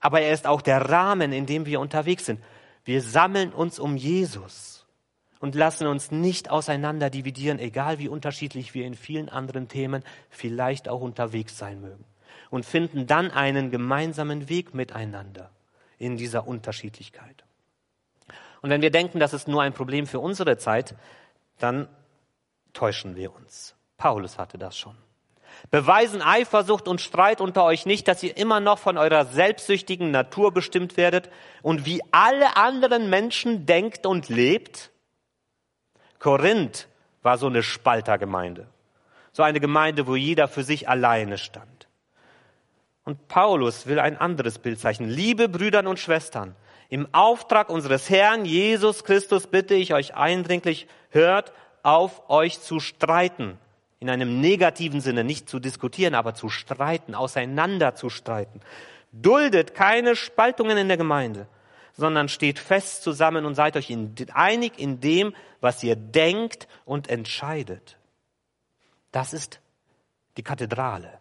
Aber 0.00 0.20
er 0.20 0.32
ist 0.32 0.46
auch 0.46 0.60
der 0.60 0.90
Rahmen, 0.90 1.32
in 1.32 1.46
dem 1.46 1.66
wir 1.66 1.78
unterwegs 1.78 2.26
sind. 2.26 2.40
Wir 2.84 3.00
sammeln 3.00 3.52
uns 3.52 3.78
um 3.78 3.96
Jesus 3.96 4.75
und 5.46 5.54
lassen 5.54 5.86
uns 5.86 6.10
nicht 6.10 6.50
auseinander 6.50 7.08
dividieren, 7.08 7.60
egal 7.60 8.00
wie 8.00 8.08
unterschiedlich 8.08 8.74
wir 8.74 8.84
in 8.84 8.94
vielen 8.94 9.28
anderen 9.28 9.68
Themen 9.68 10.02
vielleicht 10.28 10.88
auch 10.88 11.00
unterwegs 11.00 11.56
sein 11.56 11.80
mögen. 11.80 12.04
Und 12.50 12.66
finden 12.66 13.06
dann 13.06 13.30
einen 13.30 13.70
gemeinsamen 13.70 14.48
Weg 14.48 14.74
miteinander 14.74 15.50
in 15.98 16.16
dieser 16.16 16.48
Unterschiedlichkeit. 16.48 17.44
Und 18.60 18.70
wenn 18.70 18.82
wir 18.82 18.90
denken, 18.90 19.20
das 19.20 19.34
ist 19.34 19.46
nur 19.46 19.62
ein 19.62 19.72
Problem 19.72 20.08
für 20.08 20.18
unsere 20.18 20.58
Zeit, 20.58 20.96
dann 21.60 21.86
täuschen 22.72 23.14
wir 23.14 23.32
uns. 23.32 23.76
Paulus 23.98 24.38
hatte 24.38 24.58
das 24.58 24.76
schon. 24.76 24.96
Beweisen 25.70 26.22
Eifersucht 26.22 26.88
und 26.88 27.00
Streit 27.00 27.40
unter 27.40 27.62
euch 27.62 27.86
nicht, 27.86 28.08
dass 28.08 28.24
ihr 28.24 28.36
immer 28.36 28.58
noch 28.58 28.80
von 28.80 28.98
eurer 28.98 29.26
selbstsüchtigen 29.26 30.10
Natur 30.10 30.52
bestimmt 30.52 30.96
werdet 30.96 31.30
und 31.62 31.86
wie 31.86 32.02
alle 32.10 32.56
anderen 32.56 33.08
Menschen 33.10 33.64
denkt 33.64 34.06
und 34.06 34.28
lebt? 34.28 34.90
Korinth 36.18 36.88
war 37.22 37.38
so 37.38 37.46
eine 37.46 37.62
Spaltergemeinde. 37.62 38.66
So 39.32 39.42
eine 39.42 39.60
Gemeinde, 39.60 40.06
wo 40.06 40.16
jeder 40.16 40.48
für 40.48 40.62
sich 40.62 40.88
alleine 40.88 41.38
stand. 41.38 41.88
Und 43.04 43.28
Paulus 43.28 43.86
will 43.86 44.00
ein 44.00 44.16
anderes 44.16 44.58
Bild 44.58 44.80
zeichnen. 44.80 45.10
Liebe 45.10 45.48
Brüder 45.48 45.86
und 45.88 45.98
Schwestern, 45.98 46.56
im 46.88 47.06
Auftrag 47.12 47.68
unseres 47.68 48.10
Herrn 48.10 48.44
Jesus 48.44 49.04
Christus 49.04 49.46
bitte 49.46 49.74
ich 49.74 49.92
euch 49.92 50.14
eindringlich, 50.14 50.86
hört 51.10 51.52
auf 51.82 52.28
euch 52.28 52.60
zu 52.60 52.80
streiten. 52.80 53.58
In 53.98 54.10
einem 54.10 54.40
negativen 54.40 55.00
Sinne, 55.00 55.24
nicht 55.24 55.48
zu 55.48 55.58
diskutieren, 55.58 56.14
aber 56.14 56.34
zu 56.34 56.48
streiten, 56.48 57.14
auseinander 57.14 57.94
zu 57.94 58.10
streiten. 58.10 58.60
Duldet 59.12 59.74
keine 59.74 60.16
Spaltungen 60.16 60.76
in 60.76 60.88
der 60.88 60.96
Gemeinde, 60.96 61.46
sondern 61.96 62.28
steht 62.28 62.58
fest 62.58 63.02
zusammen 63.02 63.44
und 63.44 63.54
seid 63.54 63.76
euch 63.76 63.94
einig 64.34 64.78
in 64.78 65.00
dem, 65.00 65.34
was 65.60 65.82
ihr 65.82 65.96
denkt 65.96 66.68
und 66.84 67.08
entscheidet. 67.08 67.96
Das 69.12 69.32
ist 69.32 69.60
die 70.36 70.42
Kathedrale 70.42 71.18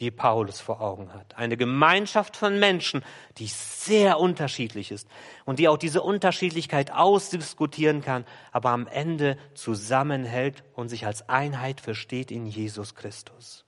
die 0.00 0.10
Paulus 0.10 0.60
vor 0.60 0.80
Augen 0.80 1.12
hat. 1.14 1.36
Eine 1.36 1.56
Gemeinschaft 1.56 2.36
von 2.36 2.58
Menschen, 2.58 3.04
die 3.38 3.46
sehr 3.46 4.18
unterschiedlich 4.18 4.90
ist 4.90 5.08
und 5.44 5.58
die 5.58 5.68
auch 5.68 5.78
diese 5.78 6.02
Unterschiedlichkeit 6.02 6.92
ausdiskutieren 6.92 8.00
kann, 8.00 8.24
aber 8.50 8.70
am 8.70 8.88
Ende 8.88 9.38
zusammenhält 9.54 10.64
und 10.74 10.88
sich 10.88 11.06
als 11.06 11.28
Einheit 11.28 11.80
versteht 11.80 12.32
in 12.32 12.46
Jesus 12.46 12.94
Christus. 12.96 13.64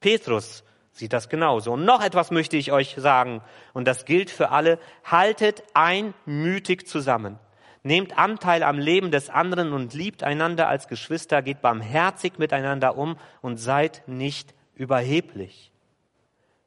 Petrus 0.00 0.64
sieht 0.92 1.12
das 1.12 1.28
genauso. 1.28 1.72
Und 1.72 1.84
noch 1.84 2.02
etwas 2.02 2.30
möchte 2.30 2.56
ich 2.56 2.72
euch 2.72 2.94
sagen, 2.98 3.40
und 3.72 3.86
das 3.88 4.04
gilt 4.04 4.30
für 4.30 4.50
alle. 4.50 4.78
Haltet 5.04 5.62
einmütig 5.74 6.86
zusammen. 6.86 7.38
Nehmt 7.82 8.16
Anteil 8.16 8.62
am 8.62 8.78
Leben 8.78 9.10
des 9.10 9.28
anderen 9.28 9.72
und 9.72 9.92
liebt 9.94 10.22
einander 10.22 10.68
als 10.68 10.86
Geschwister, 10.86 11.42
geht 11.42 11.62
barmherzig 11.62 12.38
miteinander 12.38 12.96
um 12.96 13.16
und 13.40 13.56
seid 13.56 14.02
nicht 14.06 14.54
überheblich. 14.76 15.72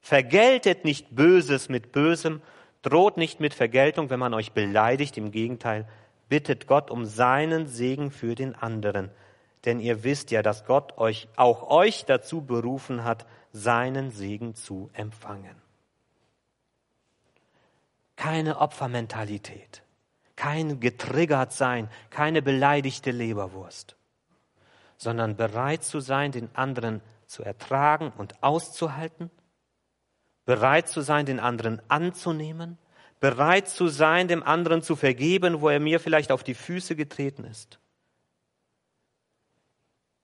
Vergeltet 0.02 0.84
nicht 0.84 1.16
Böses 1.16 1.70
mit 1.70 1.94
Bösem, 1.94 2.42
droht 2.82 3.18
nicht 3.18 3.40
mit 3.40 3.54
Vergeltung, 3.54 4.10
wenn 4.10 4.20
man 4.20 4.34
euch 4.34 4.52
beleidigt, 4.52 5.18
im 5.18 5.32
Gegenteil, 5.32 5.88
bittet 6.28 6.68
Gott 6.68 6.92
um 6.92 7.06
seinen 7.06 7.68
Segen 7.68 8.12
für 8.12 8.36
den 8.36 8.54
anderen. 8.54 9.10
Denn 9.64 9.80
ihr 9.80 10.04
wisst 10.04 10.32
ja, 10.32 10.44
dass 10.44 10.66
Gott 10.66 10.98
euch, 10.98 11.28
auch 11.36 11.70
euch 11.70 12.06
dazu 12.06 12.42
berufen 12.42 13.04
hat, 13.04 13.26
seinen 13.56 14.12
Segen 14.12 14.54
zu 14.54 14.90
empfangen. 14.92 15.56
Keine 18.18 18.60
Opfermentalität, 18.60 19.82
kein 20.36 20.82
getriggert 20.82 21.54
sein, 21.54 21.90
keine 22.10 22.42
beleidigte 22.42 23.12
Leberwurst, 23.12 23.96
sondern 24.98 25.38
bereit 25.38 25.86
zu 25.86 26.02
sein, 26.02 26.34
den 26.34 26.54
anderen 26.54 27.02
zu 27.28 27.44
ertragen 27.44 28.12
und 28.18 28.44
auszuhalten, 28.44 29.32
bereit 30.44 30.90
zu 30.90 31.00
sein, 31.00 31.26
den 31.26 31.40
anderen 31.40 31.82
anzunehmen, 31.90 32.78
bereit 33.22 33.70
zu 33.70 33.88
sein, 33.88 34.28
dem 34.28 34.44
anderen 34.44 34.82
zu 34.82 34.98
vergeben, 34.98 35.62
wo 35.62 35.70
er 35.70 35.80
mir 35.80 36.02
vielleicht 36.02 36.34
auf 36.34 36.44
die 36.44 36.56
Füße 36.56 36.98
getreten 36.98 37.46
ist. 37.46 37.80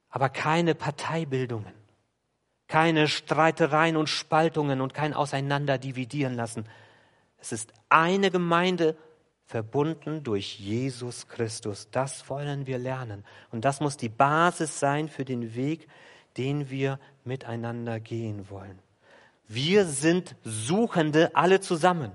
Aber 0.09 0.27
keine 0.27 0.75
Parteibildungen, 0.75 1.80
keine 2.71 3.09
Streitereien 3.09 3.97
und 3.97 4.07
Spaltungen 4.07 4.79
und 4.79 4.93
kein 4.93 5.13
Auseinanderdividieren 5.13 6.35
lassen. 6.35 6.63
Es 7.37 7.51
ist 7.51 7.73
eine 7.89 8.31
Gemeinde 8.31 8.95
verbunden 9.43 10.23
durch 10.23 10.57
Jesus 10.57 11.27
Christus. 11.27 11.89
Das 11.91 12.29
wollen 12.29 12.67
wir 12.67 12.77
lernen. 12.77 13.25
Und 13.51 13.65
das 13.65 13.81
muss 13.81 13.97
die 13.97 14.07
Basis 14.07 14.79
sein 14.79 15.09
für 15.09 15.25
den 15.25 15.53
Weg, 15.53 15.89
den 16.37 16.69
wir 16.69 16.97
miteinander 17.25 17.99
gehen 17.99 18.49
wollen. 18.49 18.79
Wir 19.49 19.83
sind 19.83 20.37
Suchende 20.45 21.35
alle 21.35 21.59
zusammen. 21.59 22.13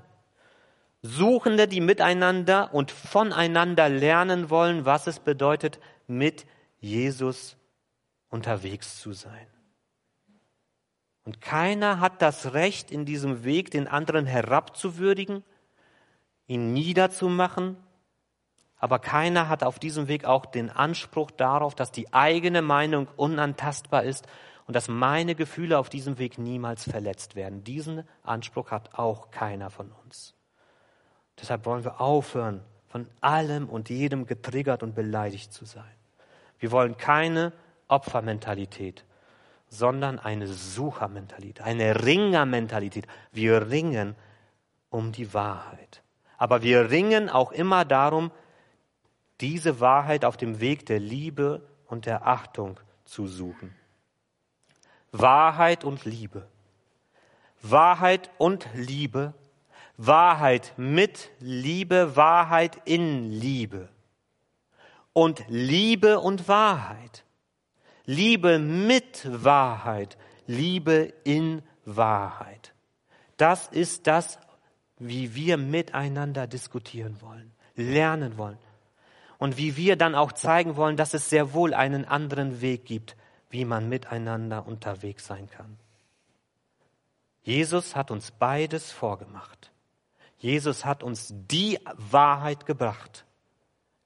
Suchende, 1.03 1.69
die 1.69 1.83
miteinander 1.83 2.73
und 2.73 2.91
voneinander 2.93 3.91
lernen 3.91 4.49
wollen, 4.49 4.87
was 4.87 5.07
es 5.07 5.21
bedeutet, 5.21 5.81
mit 6.07 6.47
Jesus 6.81 7.59
unterwegs 8.31 8.99
zu 9.03 9.13
sein. 9.13 9.49
Und 11.27 11.43
keiner 11.43 12.01
hat 12.01 12.23
das 12.23 12.55
Recht, 12.55 12.91
in 12.91 13.05
diesem 13.05 13.45
Weg 13.45 13.71
den 13.71 13.87
anderen 13.89 14.25
herabzuwürdigen, 14.25 15.45
ihn 16.47 16.73
niederzumachen 16.73 17.77
aber 18.79 18.99
keiner 18.99 19.49
hat 19.49 19.65
auf 19.65 19.79
diesem 19.79 20.09
Weg 20.09 20.25
auch 20.25 20.47
den 20.47 20.71
Anspruch 20.71 21.31
darauf, 21.31 21.75
dass 21.75 21.93
die 21.93 22.13
eigene 22.13 22.63
Meinung 22.63 23.09
unantastbar 23.17 24.05
ist 24.05 24.27
und 24.67 24.77
dass 24.77 24.89
meine 24.89 25.35
Gefühle 25.35 25.79
auf 25.79 25.89
diesem 25.89 26.19
Weg 26.19 26.39
niemals 26.39 26.85
verletzt 26.85 27.37
werden. 27.37 27.65
Diesen 27.65 28.07
Anspruch 28.23 28.71
hat 28.71 28.95
auch 28.95 29.31
keiner 29.31 29.71
von 29.71 29.93
uns. 30.05 30.35
Deshalb 31.41 31.65
wollen 31.65 31.85
wir 31.85 32.01
aufhören, 32.01 32.63
von 32.89 33.09
allem 33.21 33.69
und 33.69 33.89
jedem 33.89 34.27
getriggert 34.27 34.83
und 34.83 34.95
beleidigt 34.95 35.53
zu 35.53 35.65
sein. 35.65 35.85
Wir 36.59 36.71
wollen 36.71 36.97
keine 36.97 37.53
Opfermentalität, 37.89 39.05
sondern 39.69 40.19
eine 40.19 40.47
Suchermentalität, 40.47 41.65
eine 41.65 42.05
Ringermentalität. 42.05 43.07
Wir 43.33 43.71
ringen 43.71 44.15
um 44.91 45.13
die 45.13 45.33
Wahrheit. 45.35 46.03
Aber 46.39 46.63
wir 46.63 46.91
ringen 46.91 47.29
auch 47.29 47.53
immer 47.53 47.85
darum, 47.85 48.31
diese 49.41 49.81
Wahrheit 49.81 50.25
auf 50.25 50.37
dem 50.37 50.61
Weg 50.61 50.87
der 50.87 50.99
Liebe 50.99 51.63
und 51.87 52.07
der 52.07 52.27
Achtung 52.27 52.79
zu 53.05 53.27
suchen. 53.27 53.75
Wahrheit 55.13 55.85
und 55.85 56.05
Liebe. 56.05 56.47
Wahrheit 57.63 58.31
und 58.39 58.69
Liebe. 58.75 59.35
Wahrheit 59.97 60.75
mit 60.77 61.31
Liebe, 61.41 62.17
Wahrheit 62.17 62.81
in 62.85 63.31
Liebe. 63.31 63.89
Und 65.13 65.45
Liebe 65.49 66.21
und 66.21 66.49
Wahrheit. 66.49 67.26
Liebe 68.07 68.59
mit 68.59 69.29
Wahrheit. 69.45 70.17
Liebe 70.47 71.13
in 71.25 71.63
Wahrheit. 71.85 72.73
Das 73.37 73.69
ist 73.69 74.07
das, 74.07 74.39
wie 74.99 75.35
wir 75.35 75.57
miteinander 75.57 76.47
diskutieren 76.47 77.21
wollen, 77.21 77.53
lernen 77.75 78.39
wollen 78.39 78.59
und 79.39 79.59
wie 79.59 79.77
wir 79.77 79.97
dann 79.97 80.15
auch 80.15 80.33
zeigen 80.33 80.77
wollen, 80.77 80.97
dass 80.97 81.15
es 81.15 81.29
sehr 81.29 81.53
wohl 81.53 81.75
einen 81.75 82.05
anderen 82.05 82.61
Weg 82.61 82.87
gibt, 82.87 83.17
wie 83.51 83.65
man 83.65 83.89
miteinander 83.89 84.67
unterwegs 84.67 85.27
sein 85.27 85.51
kann. 85.51 85.77
Jesus 87.43 87.95
hat 87.95 88.11
uns 88.11 88.31
beides 88.31 88.91
vorgemacht. 88.91 89.71
Jesus 90.39 90.85
hat 90.85 91.03
uns 91.03 91.33
die 91.33 91.79
Wahrheit 91.97 92.67
gebracht, 92.67 93.25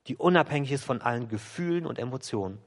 die 0.07 0.17
unabhängig 0.17 0.73
ist 0.73 0.85
von 0.85 1.01
allen 1.01 1.29
Gefühlen 1.29 1.87
und 1.87 1.99
Emotionen. 1.99 2.59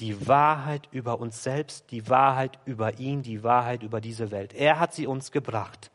Die 0.00 0.26
Wahrheit 0.28 0.88
über 0.90 1.20
uns 1.20 1.42
selbst, 1.42 1.90
die 1.90 2.08
Wahrheit 2.08 2.58
über 2.66 2.98
ihn, 2.98 3.22
die 3.22 3.42
Wahrheit 3.42 3.82
über 3.82 4.00
diese 4.00 4.30
Welt. 4.30 4.52
Er 4.52 4.78
hat 4.78 4.92
sie 4.94 5.06
uns 5.06 5.32
gebracht. 5.32 5.90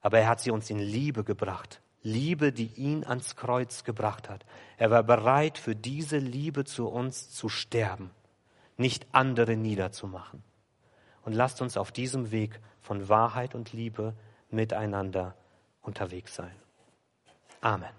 Aber 0.00 0.18
er 0.18 0.28
hat 0.28 0.40
sie 0.40 0.50
uns 0.50 0.70
in 0.70 0.78
Liebe 0.78 1.24
gebracht. 1.24 1.80
Liebe, 2.02 2.52
die 2.52 2.72
ihn 2.76 3.04
ans 3.04 3.34
Kreuz 3.34 3.82
gebracht 3.82 4.28
hat. 4.28 4.46
Er 4.76 4.92
war 4.92 5.02
bereit, 5.02 5.58
für 5.58 5.74
diese 5.74 6.18
Liebe 6.18 6.64
zu 6.64 6.86
uns 6.86 7.30
zu 7.30 7.48
sterben, 7.48 8.12
nicht 8.76 9.06
andere 9.10 9.56
niederzumachen. 9.56 10.44
Und 11.24 11.32
lasst 11.32 11.60
uns 11.60 11.76
auf 11.76 11.90
diesem 11.90 12.30
Weg 12.30 12.60
von 12.80 13.08
Wahrheit 13.08 13.56
und 13.56 13.72
Liebe 13.72 14.14
miteinander 14.50 15.34
unterwegs 15.82 16.36
sein. 16.36 16.54
Amen. 17.60 17.96